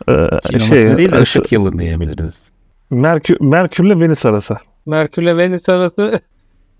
Ee, 0.08 0.12
Kilometre 0.48 0.96
değil 0.98 1.12
de 1.12 1.20
ışık 1.20 1.52
yılı 1.52 1.78
diyebiliriz. 1.78 2.52
Merkür, 2.90 3.40
Merkür 3.40 3.84
ile 3.84 4.00
Venüs 4.00 4.26
arası. 4.26 4.56
Merkürle 4.86 5.36
Venüs 5.36 5.68
arası 5.68 6.20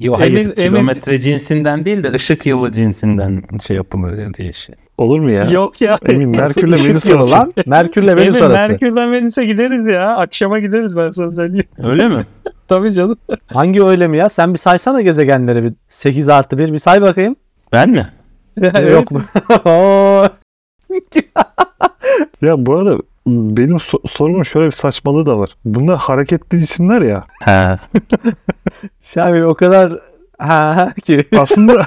Yok 0.01 0.21
hayır 0.21 0.33
Emin- 0.33 0.53
emin- 0.53 0.55
kilometre 0.75 1.21
cinsinden 1.21 1.85
değil 1.85 2.03
de 2.03 2.11
ışık 2.13 2.47
yılı 2.47 2.73
cinsinden 2.73 3.43
şey 3.67 3.77
yapılır 3.77 4.35
diye 4.35 4.53
şey. 4.53 4.75
Olur 4.99 5.21
mu 5.21 5.31
ya? 5.31 5.45
yok 5.45 5.81
ya. 5.81 5.99
Emin 6.09 6.29
Merkür 6.29 6.69
ile 6.69 6.77
Işık 6.77 6.89
Venüs 6.89 7.07
yılı 7.07 7.17
arası. 7.17 7.31
lan. 7.33 7.55
Merkürle 7.67 8.17
Venüs 8.17 8.35
Evet, 8.37 8.43
arası. 8.43 8.71
Merkür'den 8.71 9.13
Venüs'e 9.13 9.45
gideriz 9.45 9.87
ya. 9.87 10.17
Akşama 10.17 10.59
gideriz 10.59 10.97
ben 10.97 11.11
sana 11.11 11.31
söyleyeyim. 11.31 11.67
Öyle 11.79 12.09
mi? 12.09 12.27
Tabii 12.69 12.93
canım. 12.93 13.17
Hangi 13.47 13.85
öyle 13.85 14.09
mi 14.09 14.17
ya? 14.19 14.29
Sen 14.29 14.53
bir 14.55 14.59
saysana 14.59 15.01
gezegenleri 15.01 15.63
bir 15.65 15.73
8 15.89 16.29
artı 16.29 16.59
1 16.59 16.73
bir 16.73 16.79
say 16.79 17.03
bakayım. 17.03 17.37
Ben 17.73 17.91
mi? 17.91 18.09
Yok 18.93 19.11
mu? 19.11 19.23
Ya 22.43 22.67
bu 22.67 22.75
arada 22.75 22.99
benim 23.27 23.77
so- 23.77 24.09
sorumun 24.09 24.43
şöyle 24.43 24.67
bir 24.67 24.71
saçmalığı 24.73 25.27
da 25.27 25.39
var. 25.39 25.51
Bunlar 25.65 25.99
hareketli 25.99 26.59
cisimler 26.59 27.03
ya. 27.03 27.25
Ha. 27.43 27.79
Şamil 29.01 29.43
o 29.43 29.55
kadar 29.55 29.93
ha 30.39 30.77
ha 30.77 30.93
ki. 31.05 31.25
Aslında 31.39 31.85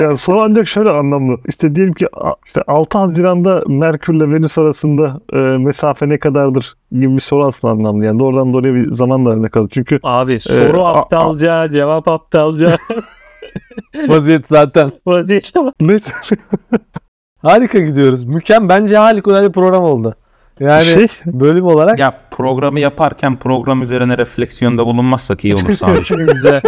yani 0.00 0.18
soru 0.18 0.40
ancak 0.40 0.66
şöyle 0.66 0.90
anlamlı. 0.90 1.36
İşte 1.48 1.74
diyelim 1.74 1.94
ki 1.94 2.06
a- 2.16 2.34
işte 2.46 2.62
6 2.66 2.98
Haziran'da 2.98 3.62
Merkür 3.66 4.14
ile 4.14 4.32
Venüs 4.32 4.58
arasında 4.58 5.20
e, 5.32 5.36
mesafe 5.38 6.08
ne 6.08 6.18
kadardır 6.18 6.74
gibi 6.92 7.14
bir 7.16 7.20
soru 7.20 7.46
aslında 7.46 7.72
anlamlı. 7.72 8.04
Yani 8.04 8.18
doğrudan 8.18 8.52
doğruya 8.54 8.74
bir 8.74 8.92
zaman 8.92 9.42
ne 9.42 9.48
kadar. 9.48 9.68
Çünkü 9.68 10.00
Abi 10.02 10.40
soru 10.40 10.78
Ee, 10.78 10.80
a- 10.80 10.94
aptalca, 10.94 11.68
cevap 11.68 12.08
aptalca. 12.08 12.76
Vaziyet 14.08 14.48
zaten. 14.48 14.92
Vaziyette 15.06 15.64
bak. 15.64 15.74
ne 15.80 15.98
Harika 17.42 17.78
gidiyoruz. 17.78 18.24
Mükemmel. 18.24 18.68
Bence 18.68 18.96
harikulade 18.96 19.48
bir 19.48 19.52
program 19.52 19.82
oldu. 19.84 20.14
Yani 20.60 20.84
şey 20.84 21.06
bölüm 21.26 21.64
olarak 21.64 21.98
Ya 21.98 22.20
programı 22.30 22.80
yaparken 22.80 23.36
program 23.36 23.82
üzerine 23.82 24.18
refleksiyonda 24.18 24.86
bulunmazsak 24.86 25.44
iyi 25.44 25.54
olur. 25.54 25.62
Güzel. 25.66 26.60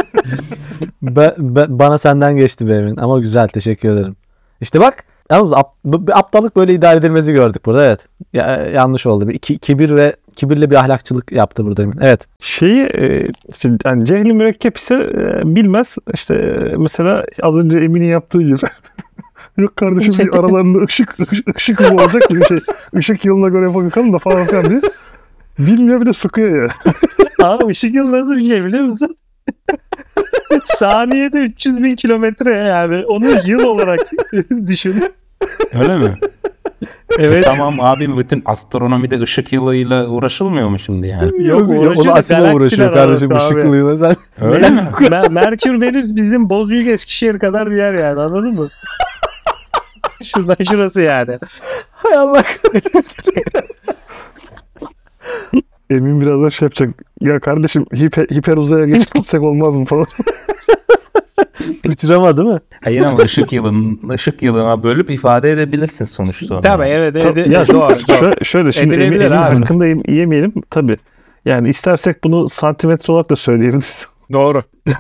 ben- 1.03 1.35
ben- 1.39 1.79
bana 1.79 1.99
senden 1.99 2.37
geçti 2.37 2.69
be 2.69 2.75
Emin. 2.75 2.97
Ama 2.97 3.19
güzel 3.19 3.49
teşekkür 3.49 3.89
ederim. 3.89 4.17
İşte 4.61 4.81
bak 4.81 5.05
yalnız 5.31 5.53
ap- 5.53 5.75
aptallık 6.13 6.57
böyle 6.57 6.75
idare 6.75 6.99
edilmesi 6.99 7.33
gördük 7.33 7.67
burada 7.67 7.85
evet. 7.85 8.07
Ya, 8.33 8.47
yanlış 8.57 9.07
oldu. 9.07 9.29
Bir 9.29 9.39
ki- 9.39 9.59
kibir 9.59 9.97
ve 9.97 10.17
kibirle 10.37 10.71
bir 10.71 10.77
ahlakçılık 10.77 11.33
yaptı 11.33 11.65
burada. 11.65 11.85
Evet. 12.01 12.27
şeyi 12.41 12.81
e, 12.83 13.29
yani 13.85 14.05
cehli 14.05 14.33
mürekkep 14.33 14.77
ise 14.77 14.95
e, 14.95 15.55
bilmez. 15.55 15.97
İşte 16.15 16.35
e, 16.35 16.75
mesela 16.77 17.25
az 17.43 17.57
önce 17.57 17.79
Emin'in 17.79 18.09
yaptığı 18.09 18.43
gibi. 18.43 18.57
Yok 19.57 19.77
kardeşim 19.77 20.15
bir 20.19 20.35
aralarında 20.39 20.79
ışık, 20.85 21.17
ışık, 21.33 21.57
ışık 21.57 21.81
yılı 21.81 22.03
olacak 22.03 22.29
gibi 22.29 22.45
şey. 22.45 22.59
Işık 22.99 23.25
yılına 23.25 23.49
göre 23.49 23.75
bakalım 23.75 24.13
da 24.13 24.19
falan 24.19 24.47
filan 24.47 24.71
diye. 24.71 24.81
Bilmiyor 25.59 26.01
bir 26.01 26.07
de 26.07 26.13
sıkıyor 26.13 26.63
ya. 26.63 26.75
Abi 27.47 27.67
ışık 27.67 27.95
yılı 27.95 28.13
nasıl 28.13 28.37
bir 28.37 28.49
şey 28.49 28.65
biliyor 28.65 28.85
musun? 28.85 29.17
Saniyede 30.65 31.39
300 31.39 31.83
bin 31.83 31.97
kilometre 31.97 32.55
yani. 32.55 33.05
Onu 33.07 33.27
yıl 33.47 33.61
olarak 33.65 34.01
düşün. 34.67 35.05
Öyle 35.81 35.97
mi? 35.97 36.15
Evet. 37.19 37.45
Tamam 37.45 37.81
abi 37.81 38.17
bütün 38.19 38.43
astronomide 38.47 39.21
ışık 39.21 39.53
yılıyla 39.53 40.07
uğraşılmıyor 40.09 40.69
mu 40.69 40.79
şimdi 40.79 41.07
yani? 41.07 41.47
Yok, 41.47 41.61
Yok, 41.61 41.71
onu 41.71 42.03
galaksiler 42.03 42.55
uğraşıyor 42.55 42.95
kardeşim 42.95 43.33
arası 43.33 43.45
ışık 43.47 43.59
abi. 43.59 43.67
yılıyla 43.67 43.97
sen. 43.97 44.17
Öyle 44.51 44.71
mi? 44.71 44.81
Mer- 45.01 45.33
Merkür 45.33 45.81
Venüs 45.81 46.07
bizim 46.09 46.51
Bozüyük 46.51 46.89
Eskişehir 46.89 47.39
kadar 47.39 47.71
bir 47.71 47.77
yer 47.77 47.95
yani 47.95 48.21
anladın 48.21 48.55
mı? 48.55 48.69
Şuradan 50.25 50.65
şurası 50.65 51.01
yani. 51.01 51.39
Hay 51.91 52.17
Allah 52.17 52.43
kahretsin. 52.43 53.33
Emin 55.91 56.21
biraz 56.21 56.43
da 56.43 56.51
şey 56.51 56.67
yapacak. 56.67 56.95
Ya 57.21 57.41
kardeşim 57.41 57.87
hiper, 57.95 58.27
hiper 58.27 58.57
uzaya 58.57 58.87
geçip 58.87 59.15
gitsek 59.15 59.43
olmaz 59.43 59.77
mı 59.77 59.85
falan. 59.85 60.07
Sıçrama 61.75 62.37
değil 62.37 62.49
mi? 62.49 62.59
Hayır 62.85 63.01
ama 63.03 63.19
ışık 63.19 63.53
yılın 63.53 64.01
ışık 64.11 64.43
yılına 64.43 64.83
bölüp 64.83 65.11
ifade 65.11 65.53
edebilirsin 65.53 66.05
sonuçta. 66.05 66.55
onu. 66.55 66.63
Tabii 66.63 66.85
evet 66.85 67.17
evet. 67.17 67.47
ya 67.49 67.69
doğru, 67.69 67.95
doğru. 68.09 68.19
şöyle, 68.19 68.45
şöyle 68.45 68.73
şimdi 68.73 68.95
Emin, 68.95 69.21
Emin 69.21 69.31
hakkında 69.31 69.87
yem- 69.87 70.11
yemeyelim 70.11 70.53
tabii. 70.71 70.97
Yani 71.45 71.69
istersek 71.69 72.25
bunu 72.25 72.49
santimetre 72.49 73.13
olarak 73.13 73.31
da 73.31 73.37
söyleyebiliriz. 73.37 74.07
Doğru. 74.33 74.63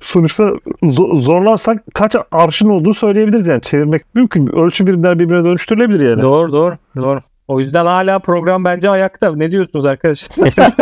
Sonuçta 0.00 0.42
zo- 0.82 1.20
zorlarsak 1.20 1.82
kaç 1.94 2.16
arşın 2.32 2.68
olduğunu 2.68 2.94
söyleyebiliriz 2.94 3.46
yani. 3.46 3.62
Çevirmek 3.62 4.14
mümkün. 4.14 4.46
Ölçü 4.46 4.86
birimler 4.86 5.18
birbirine 5.18 5.44
dönüştürülebilir 5.44 6.10
yani. 6.10 6.22
Doğru 6.22 6.52
doğru. 6.52 6.78
Doğru. 6.96 7.20
O 7.48 7.58
yüzden 7.58 7.86
hala 7.86 8.18
program 8.18 8.64
bence 8.64 8.90
ayakta. 8.90 9.36
Ne 9.36 9.50
diyorsunuz 9.50 9.84
arkadaşlar? 9.84 10.52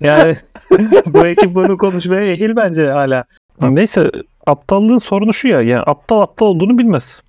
yani 0.00 0.36
bu 1.06 1.26
ekip 1.26 1.54
bunu 1.54 1.76
konuşmaya 1.78 2.32
ehil 2.32 2.56
bence 2.56 2.90
hala. 2.90 3.24
Neyse 3.62 4.10
aptallığın 4.46 4.98
sorunu 4.98 5.32
şu 5.32 5.48
ya. 5.48 5.62
Yani 5.62 5.82
aptal 5.86 6.20
aptal 6.20 6.46
olduğunu 6.46 6.78
bilmez. 6.78 7.22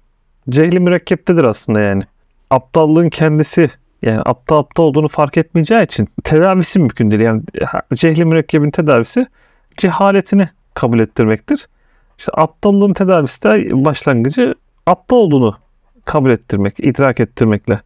Cehli 0.50 0.80
mürekkeptedir 0.80 1.44
aslında 1.44 1.80
yani. 1.80 2.04
Aptallığın 2.50 3.10
kendisi 3.10 3.70
yani 4.02 4.22
aptal 4.26 4.58
aptal 4.58 4.84
olduğunu 4.84 5.08
fark 5.08 5.38
etmeyeceği 5.38 5.84
için 5.84 6.08
tedavisi 6.24 6.80
mümkün 6.80 7.12
değil. 7.12 7.22
Yani 7.22 7.42
cehli 7.94 8.26
mürekkebin 8.26 8.72
tedavisi 8.72 9.28
cehaletini 9.78 10.50
kabul 10.74 11.00
ettirmektir. 11.00 11.68
İşte 12.18 12.32
aptallığın 12.36 12.94
tedavisi 12.94 13.44
de 13.44 13.86
başlangıcı 13.86 14.56
aptal 14.86 15.18
olduğunu 15.18 15.56
kabul 16.06 16.30
ettirmek, 16.30 16.80
idrak 16.80 17.20
ettirmekle 17.20 17.82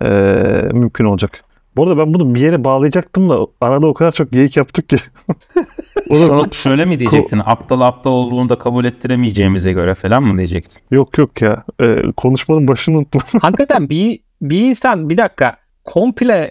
eee, 0.00 0.68
mümkün 0.72 1.04
olacak. 1.04 1.44
Bu 1.76 1.82
arada 1.82 1.98
ben 1.98 2.14
bunu 2.14 2.34
bir 2.34 2.40
yere 2.40 2.64
bağlayacaktım 2.64 3.28
da 3.28 3.46
arada 3.60 3.86
o 3.86 3.94
kadar 3.94 4.12
çok 4.12 4.32
geyik 4.32 4.56
yaptık 4.56 4.88
ki. 4.88 4.96
Sonra 6.14 6.48
şöyle 6.52 6.84
mi 6.84 6.98
diyecektin? 6.98 7.42
Aptal 7.44 7.80
aptal 7.80 8.10
olduğunu 8.10 8.48
da 8.48 8.58
kabul 8.58 8.84
ettiremeyeceğimize 8.84 9.72
göre 9.72 9.94
falan 9.94 10.22
mı 10.22 10.36
diyecektin? 10.36 10.82
Yok 10.90 11.18
yok 11.18 11.42
ya. 11.42 11.64
Ee, 11.80 12.02
konuşmanın 12.16 12.68
başını 12.68 12.98
unuttum. 12.98 13.22
Hakikaten 13.42 13.88
bir 13.88 14.20
bir 14.42 14.60
insan 14.68 15.08
bir 15.10 15.18
dakika 15.18 15.56
komple 15.84 16.50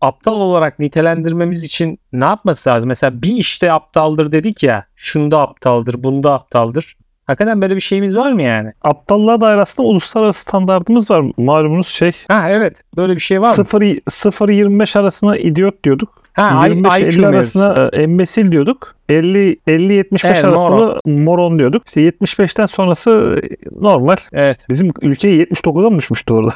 aptal 0.00 0.34
olarak 0.40 0.78
nitelendirmemiz 0.78 1.62
için 1.62 1.98
ne 2.12 2.24
yapması 2.24 2.70
lazım? 2.70 2.88
Mesela 2.88 3.22
bir 3.22 3.32
işte 3.32 3.72
aptaldır 3.72 4.32
dedik 4.32 4.62
ya. 4.62 4.84
Şunda 4.96 5.40
aptaldır, 5.40 6.02
bunda 6.02 6.32
aptaldır. 6.34 6.96
Hakikaten 7.26 7.60
böyle 7.62 7.74
bir 7.76 7.80
şeyimiz 7.80 8.16
var 8.16 8.32
mı 8.32 8.42
yani? 8.42 8.72
Aptallığa 8.82 9.40
dair 9.40 9.58
aslında 9.58 9.88
uluslararası 9.88 10.40
standartımız 10.42 11.10
var. 11.10 11.24
Malumunuz 11.36 11.88
şey 11.88 12.12
Ha 12.28 12.50
evet. 12.50 12.82
Böyle 12.96 13.14
bir 13.14 13.20
şey 13.20 13.40
var 13.40 13.58
mı? 13.58 13.64
0-25 13.64 14.98
arasına 14.98 15.36
idiot 15.36 15.84
diyorduk. 15.84 16.22
Ha, 16.32 16.68
I- 16.68 16.70
25-50 16.70 17.18
IQ 17.18 17.26
arasına 17.26 17.90
e, 17.92 18.02
embesil 18.02 18.52
diyorduk. 18.52 18.94
50-75 19.08 20.26
Evet, 20.26 20.44
arasında 20.44 21.00
moron. 21.06 21.58
diyorduk. 21.58 21.82
İşte 21.86 22.08
75'ten 22.08 22.66
sonrası 22.66 23.40
e, 23.42 23.48
normal. 23.80 24.16
Evet. 24.32 24.66
Bizim 24.68 24.92
ülkeyi 25.02 25.44
79'a 25.46 25.90
mı 25.90 25.98
düşmüştü 25.98 26.32
orada? 26.34 26.54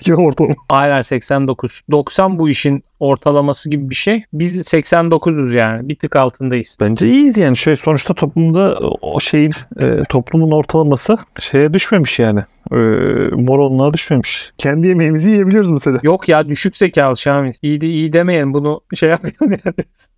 IQ 0.00 0.16
ortalama. 0.16 0.54
Aynen 0.68 1.02
89. 1.02 1.82
90 1.90 2.38
bu 2.38 2.48
işin 2.48 2.84
ortalaması 3.00 3.70
gibi 3.70 3.90
bir 3.90 3.94
şey. 3.94 4.24
Biz 4.32 4.56
89'uz 4.56 5.54
yani. 5.54 5.88
Bir 5.88 5.96
tık 5.96 6.16
altındayız. 6.16 6.76
Bence 6.80 7.08
iyiyiz 7.08 7.36
yani. 7.36 7.56
Şey, 7.56 7.76
sonuçta 7.76 8.14
toplumda 8.14 8.78
o 9.00 9.20
şeyin 9.20 9.52
e, 9.80 10.02
toplumun 10.08 10.50
ortalaması 10.50 11.18
şeye 11.38 11.74
düşmemiş 11.74 12.18
yani. 12.18 12.40
E, 12.72 12.76
moronluğa 13.36 13.94
düşmemiş. 13.94 14.52
Kendi 14.58 14.88
yemeğimizi 14.88 15.30
yiyebiliyoruz 15.30 15.70
mesela. 15.70 15.98
Yok 16.02 16.28
ya 16.28 16.48
düşük 16.48 16.76
zekalı 16.76 17.16
Şamil. 17.16 17.52
İyi, 17.62 17.80
de, 17.80 17.86
iyi 17.86 18.12
demeyin 18.12 18.54
bunu 18.54 18.80
şey 18.94 19.08
yapmayın 19.08 19.60
yani. 19.64 19.74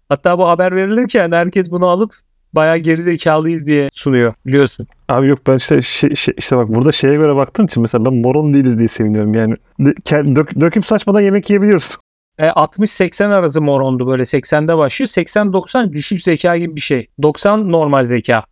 Hatta 0.08 0.38
bu 0.38 0.48
haber 0.48 0.76
verilirken 0.76 1.32
herkes 1.32 1.70
bunu 1.70 1.86
alıp 1.86 2.14
bayağı 2.54 2.78
geri 2.78 3.02
zekalıyız 3.02 3.66
diye 3.66 3.88
sunuyor 3.92 4.34
biliyorsun. 4.46 4.86
Abi 5.08 5.26
yok 5.26 5.38
ben 5.46 5.56
işte 5.56 5.82
şey, 5.82 6.14
şey- 6.14 6.34
işte 6.38 6.56
bak 6.56 6.68
burada 6.68 6.92
şeye 6.92 7.14
göre 7.14 7.36
baktığın 7.36 7.64
için 7.66 7.80
mesela 7.80 8.04
ben 8.04 8.14
moron 8.14 8.54
değiliz 8.54 8.78
diye 8.78 8.88
seviniyorum 8.88 9.34
yani. 9.34 9.54
Dök- 9.80 10.60
döküp 10.60 10.86
saçmadan 10.86 11.20
yemek 11.20 11.50
yiyebiliyoruz. 11.50 11.96
E, 12.38 12.46
60-80 12.46 13.34
arası 13.34 13.62
morondu 13.62 14.06
böyle 14.06 14.22
80'de 14.22 14.76
başlıyor. 14.76 15.08
80-90 15.08 15.92
düşük 15.92 16.22
zeka 16.22 16.56
gibi 16.56 16.76
bir 16.76 16.80
şey. 16.80 17.06
90 17.22 17.72
normal 17.72 18.04
zeka. 18.04 18.44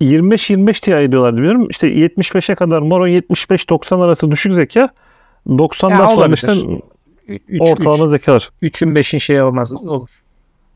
25-25 0.00 0.86
diye 0.86 0.96
ayırıyorlar 0.96 1.36
biliyorum. 1.36 1.66
İşte 1.70 1.88
75'e 1.88 2.54
kadar 2.54 2.78
moron 2.78 3.08
75-90 3.08 4.04
arası 4.04 4.30
düşük 4.30 4.54
zeka. 4.54 4.88
90'dan 5.48 5.90
Ya, 5.90 6.08
sonra 6.08 6.34
işte 6.34 6.52
3, 7.48 7.60
ortalama 7.60 8.06
zekalar. 8.06 8.50
3'ün 8.62 8.94
5'in 8.94 9.18
şey 9.18 9.42
olmaz. 9.42 9.72
Olur. 9.72 10.08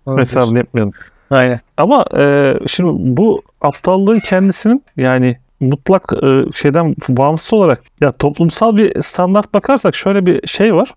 Olabilir. 0.06 0.20
Hesabını 0.20 0.58
yapmayalım. 0.58 0.92
Aynen. 1.32 1.60
Ama 1.76 2.04
e, 2.18 2.54
şimdi 2.66 3.16
bu 3.16 3.42
aptallığın 3.60 4.20
kendisinin 4.20 4.84
yani 4.96 5.36
mutlak 5.60 6.12
e, 6.22 6.52
şeyden 6.54 6.94
bağımsız 7.08 7.52
olarak 7.52 7.82
ya 8.00 8.12
toplumsal 8.12 8.76
bir 8.76 9.00
standart 9.00 9.54
bakarsak 9.54 9.96
şöyle 9.96 10.26
bir 10.26 10.46
şey 10.46 10.74
var. 10.74 10.94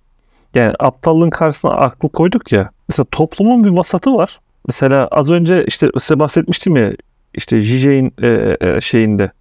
Yani 0.53 0.73
aptallığın 0.79 1.29
karşısına 1.29 1.71
aklı 1.71 2.09
koyduk 2.09 2.51
ya. 2.51 2.69
Mesela 2.89 3.05
toplumun 3.11 3.63
bir 3.63 3.69
vasatı 3.69 4.13
var. 4.13 4.39
Mesela 4.67 5.07
az 5.07 5.31
önce 5.31 5.65
işte 5.65 5.87
size 5.97 6.19
bahsetmiştim 6.19 6.75
ya 6.75 6.91
işte 7.33 7.61
Zizek'in 7.61 8.13
e, 8.21 8.57
e, 8.61 8.81
şeyinde. 8.81 9.31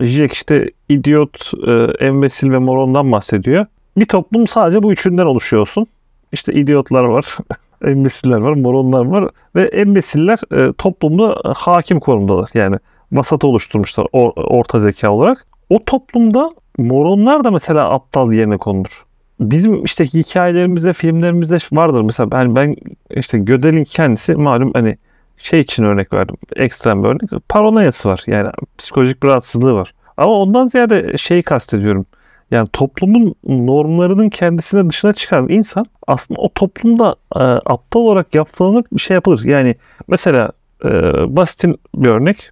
Zizek 0.00 0.32
işte 0.32 0.70
idiot, 0.88 1.52
e, 1.66 1.72
embesil 2.06 2.50
ve 2.50 2.58
morondan 2.58 3.12
bahsediyor. 3.12 3.66
Bir 3.96 4.06
toplum 4.06 4.46
sadece 4.46 4.82
bu 4.82 4.92
üçünden 4.92 5.26
oluşuyor 5.26 5.60
olsun. 5.60 5.86
İşte 6.32 6.52
idiotlar 6.52 7.04
var, 7.04 7.36
embesiller 7.84 8.38
var, 8.38 8.52
moronlar 8.52 9.04
var 9.06 9.30
ve 9.56 9.62
embesiller 9.62 10.38
e, 10.52 10.72
toplumda 10.72 11.32
e, 11.44 11.48
hakim 11.48 12.00
konumdalar. 12.00 12.50
Yani 12.54 12.76
vasatı 13.12 13.46
oluşturmuşlar 13.46 14.04
or- 14.04 14.42
orta 14.42 14.80
zeka 14.80 15.10
olarak. 15.10 15.46
O 15.70 15.84
toplumda 15.84 16.50
moronlar 16.78 17.44
da 17.44 17.50
mesela 17.50 17.90
aptal 17.90 18.32
yerine 18.32 18.56
konulur. 18.56 19.04
Bizim 19.40 19.84
işte 19.84 20.04
hikayelerimizde, 20.04 20.92
filmlerimizde 20.92 21.56
vardır. 21.72 22.02
Mesela 22.02 22.30
ben, 22.30 22.56
ben 22.56 22.76
işte 23.10 23.38
Gödel'in 23.38 23.84
kendisi 23.84 24.34
malum 24.34 24.70
hani 24.74 24.96
şey 25.36 25.60
için 25.60 25.84
örnek 25.84 26.12
verdim. 26.12 26.36
Ekstrem 26.56 27.04
bir 27.04 27.08
örnek. 27.08 27.48
Paranoyası 27.48 28.08
var. 28.08 28.22
Yani 28.26 28.50
psikolojik 28.78 29.22
bir 29.22 29.28
rahatsızlığı 29.28 29.74
var. 29.74 29.94
Ama 30.16 30.32
ondan 30.32 30.66
ziyade 30.66 31.18
şeyi 31.18 31.42
kastediyorum. 31.42 32.06
Yani 32.50 32.68
toplumun 32.72 33.34
normlarının 33.46 34.28
kendisine 34.28 34.90
dışına 34.90 35.12
çıkan 35.12 35.48
insan 35.48 35.86
aslında 36.06 36.40
o 36.40 36.48
toplumda 36.54 37.16
e, 37.36 37.38
aptal 37.42 38.00
olarak 38.00 38.34
yaptılanır 38.34 38.84
bir 38.92 39.00
şey 39.00 39.14
yapılır. 39.14 39.44
Yani 39.44 39.74
mesela 40.08 40.52
e, 40.84 40.90
basitin 41.36 41.80
bir 41.94 42.08
örnek 42.08 42.50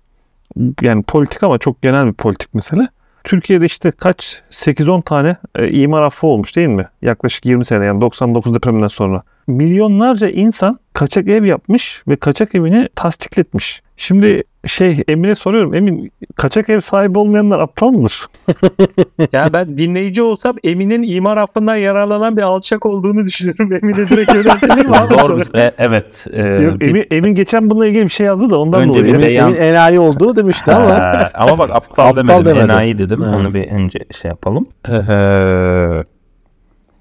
yani 0.82 1.02
politik 1.02 1.42
ama 1.42 1.58
çok 1.58 1.82
genel 1.82 2.06
bir 2.06 2.12
politik 2.12 2.54
mesele. 2.54 2.88
Türkiye'de 3.24 3.66
işte 3.66 3.90
kaç 3.90 4.42
8-10 4.50 5.02
tane 5.02 5.37
e, 5.54 5.70
imar 5.70 6.02
affı 6.02 6.26
olmuş 6.26 6.56
değil 6.56 6.68
mi? 6.68 6.88
Yaklaşık 7.02 7.46
20 7.46 7.64
sene 7.64 7.84
yani 7.84 8.00
99 8.00 8.54
depreminden 8.54 8.88
sonra. 8.88 9.22
Milyonlarca 9.46 10.28
insan 10.28 10.78
kaçak 10.92 11.28
ev 11.28 11.44
yapmış 11.44 12.02
ve 12.08 12.16
kaçak 12.16 12.54
evini 12.54 12.88
tasdikletmiş. 12.94 13.82
Şimdi 13.96 14.42
şey 14.68 15.02
Emin'e 15.09 15.35
soruyorum. 15.35 15.74
Emin 15.74 16.12
kaçak 16.37 16.70
ev 16.70 16.81
sahibi 16.81 17.18
olmayanlar 17.18 17.59
aptal 17.61 17.90
mıdır? 17.90 18.26
Yani 19.33 19.52
ben 19.52 19.78
dinleyici 19.78 20.22
olsam 20.22 20.57
Emin'in 20.64 21.02
imar 21.02 21.37
affından 21.37 21.76
yararlanan 21.76 22.37
bir 22.37 22.42
alçak 22.42 22.87
olduğunu 22.87 23.24
düşünüyorum. 23.24 23.72
Emin'e 23.72 24.09
direkt 24.09 24.35
yöneltilir 24.35 24.87
mi 24.87 24.96
abi? 24.96 25.07
Zor. 25.07 25.54
E, 25.54 25.74
evet. 25.78 26.26
e, 26.33 26.42
Yok, 26.46 26.81
bir- 26.81 26.88
Emin, 26.88 27.07
Emin 27.11 27.35
geçen 27.35 27.70
bununla 27.70 27.87
ilgili 27.87 28.04
bir 28.04 28.09
şey 28.09 28.26
yazdı 28.26 28.50
da 28.50 28.59
ondan 28.59 28.81
Önce 28.83 28.98
dolayı. 28.98 29.14
Emin, 29.14 29.26
beyan- 29.26 29.48
Emin 29.48 29.61
enayi 29.61 29.98
olduğunu 30.00 30.37
demişti 30.37 30.72
ama 30.72 31.31
ama 31.35 31.59
bak 31.59 31.70
aptal, 31.70 32.07
Aptal 32.09 32.16
demedim, 32.16 32.44
demedi. 32.44 32.64
enayi 32.72 32.98
dedim. 32.98 33.22
Evet. 33.24 33.35
Onu 33.35 33.54
bir 33.54 33.70
önce 33.70 33.98
şey 34.20 34.28
yapalım. 34.28 34.66
Ee, 34.88 36.04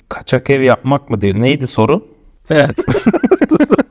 kaçak 0.09 0.49
ev 0.49 0.61
yapmak 0.61 1.09
mı 1.09 1.21
diyor? 1.21 1.35
Neydi 1.39 1.67
soru? 1.67 2.05
Evet. 2.49 2.77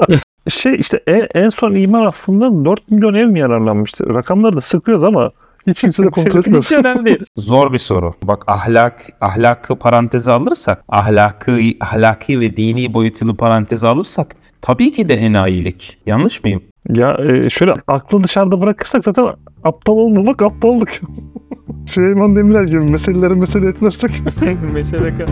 Şey 0.48 0.74
işte 0.74 1.00
en, 1.06 1.26
en 1.34 1.48
son 1.48 1.74
imar 1.74 2.06
affından 2.06 2.64
4 2.64 2.90
milyon 2.90 3.14
ev 3.14 3.26
mi 3.26 3.38
yararlanmıştı? 3.38 4.14
Rakamları 4.14 4.56
da 4.56 4.60
sıkıyoruz 4.60 5.04
ama 5.04 5.30
hiç 5.66 5.80
kimse 5.80 6.04
de 6.04 6.10
kontrol 6.10 6.40
etmiyor. 6.40 6.62
Hiç 6.62 6.72
önemli 6.72 7.04
değil. 7.04 7.24
Zor 7.36 7.72
bir 7.72 7.78
soru. 7.78 8.14
Bak 8.22 8.44
ahlak 8.46 9.02
ahlakı 9.20 9.76
paranteze 9.76 10.32
alırsak, 10.32 10.84
ahlakı 10.88 11.60
ahlaki 11.80 12.40
ve 12.40 12.56
dini 12.56 12.94
boyutunu 12.94 13.36
paranteze 13.36 13.88
alırsak 13.88 14.36
tabii 14.62 14.92
ki 14.92 15.08
de 15.08 15.14
enayilik. 15.14 15.98
Yanlış 16.06 16.44
mıyım? 16.44 16.62
Ya 16.88 17.18
e, 17.30 17.48
şöyle 17.48 17.72
aklı 17.86 18.24
dışarıda 18.24 18.60
bırakırsak 18.60 19.04
zaten 19.04 19.26
aptal 19.64 19.92
olmamak 19.92 20.42
aptallık. 20.42 21.00
Süleyman 21.86 22.36
Demirel 22.36 22.66
gibi 22.66 22.78
meseleleri 22.80 23.34
mesele 23.34 23.68
etmezsek 23.68 24.10
Mesele 24.74 25.18
kal- 25.18 25.26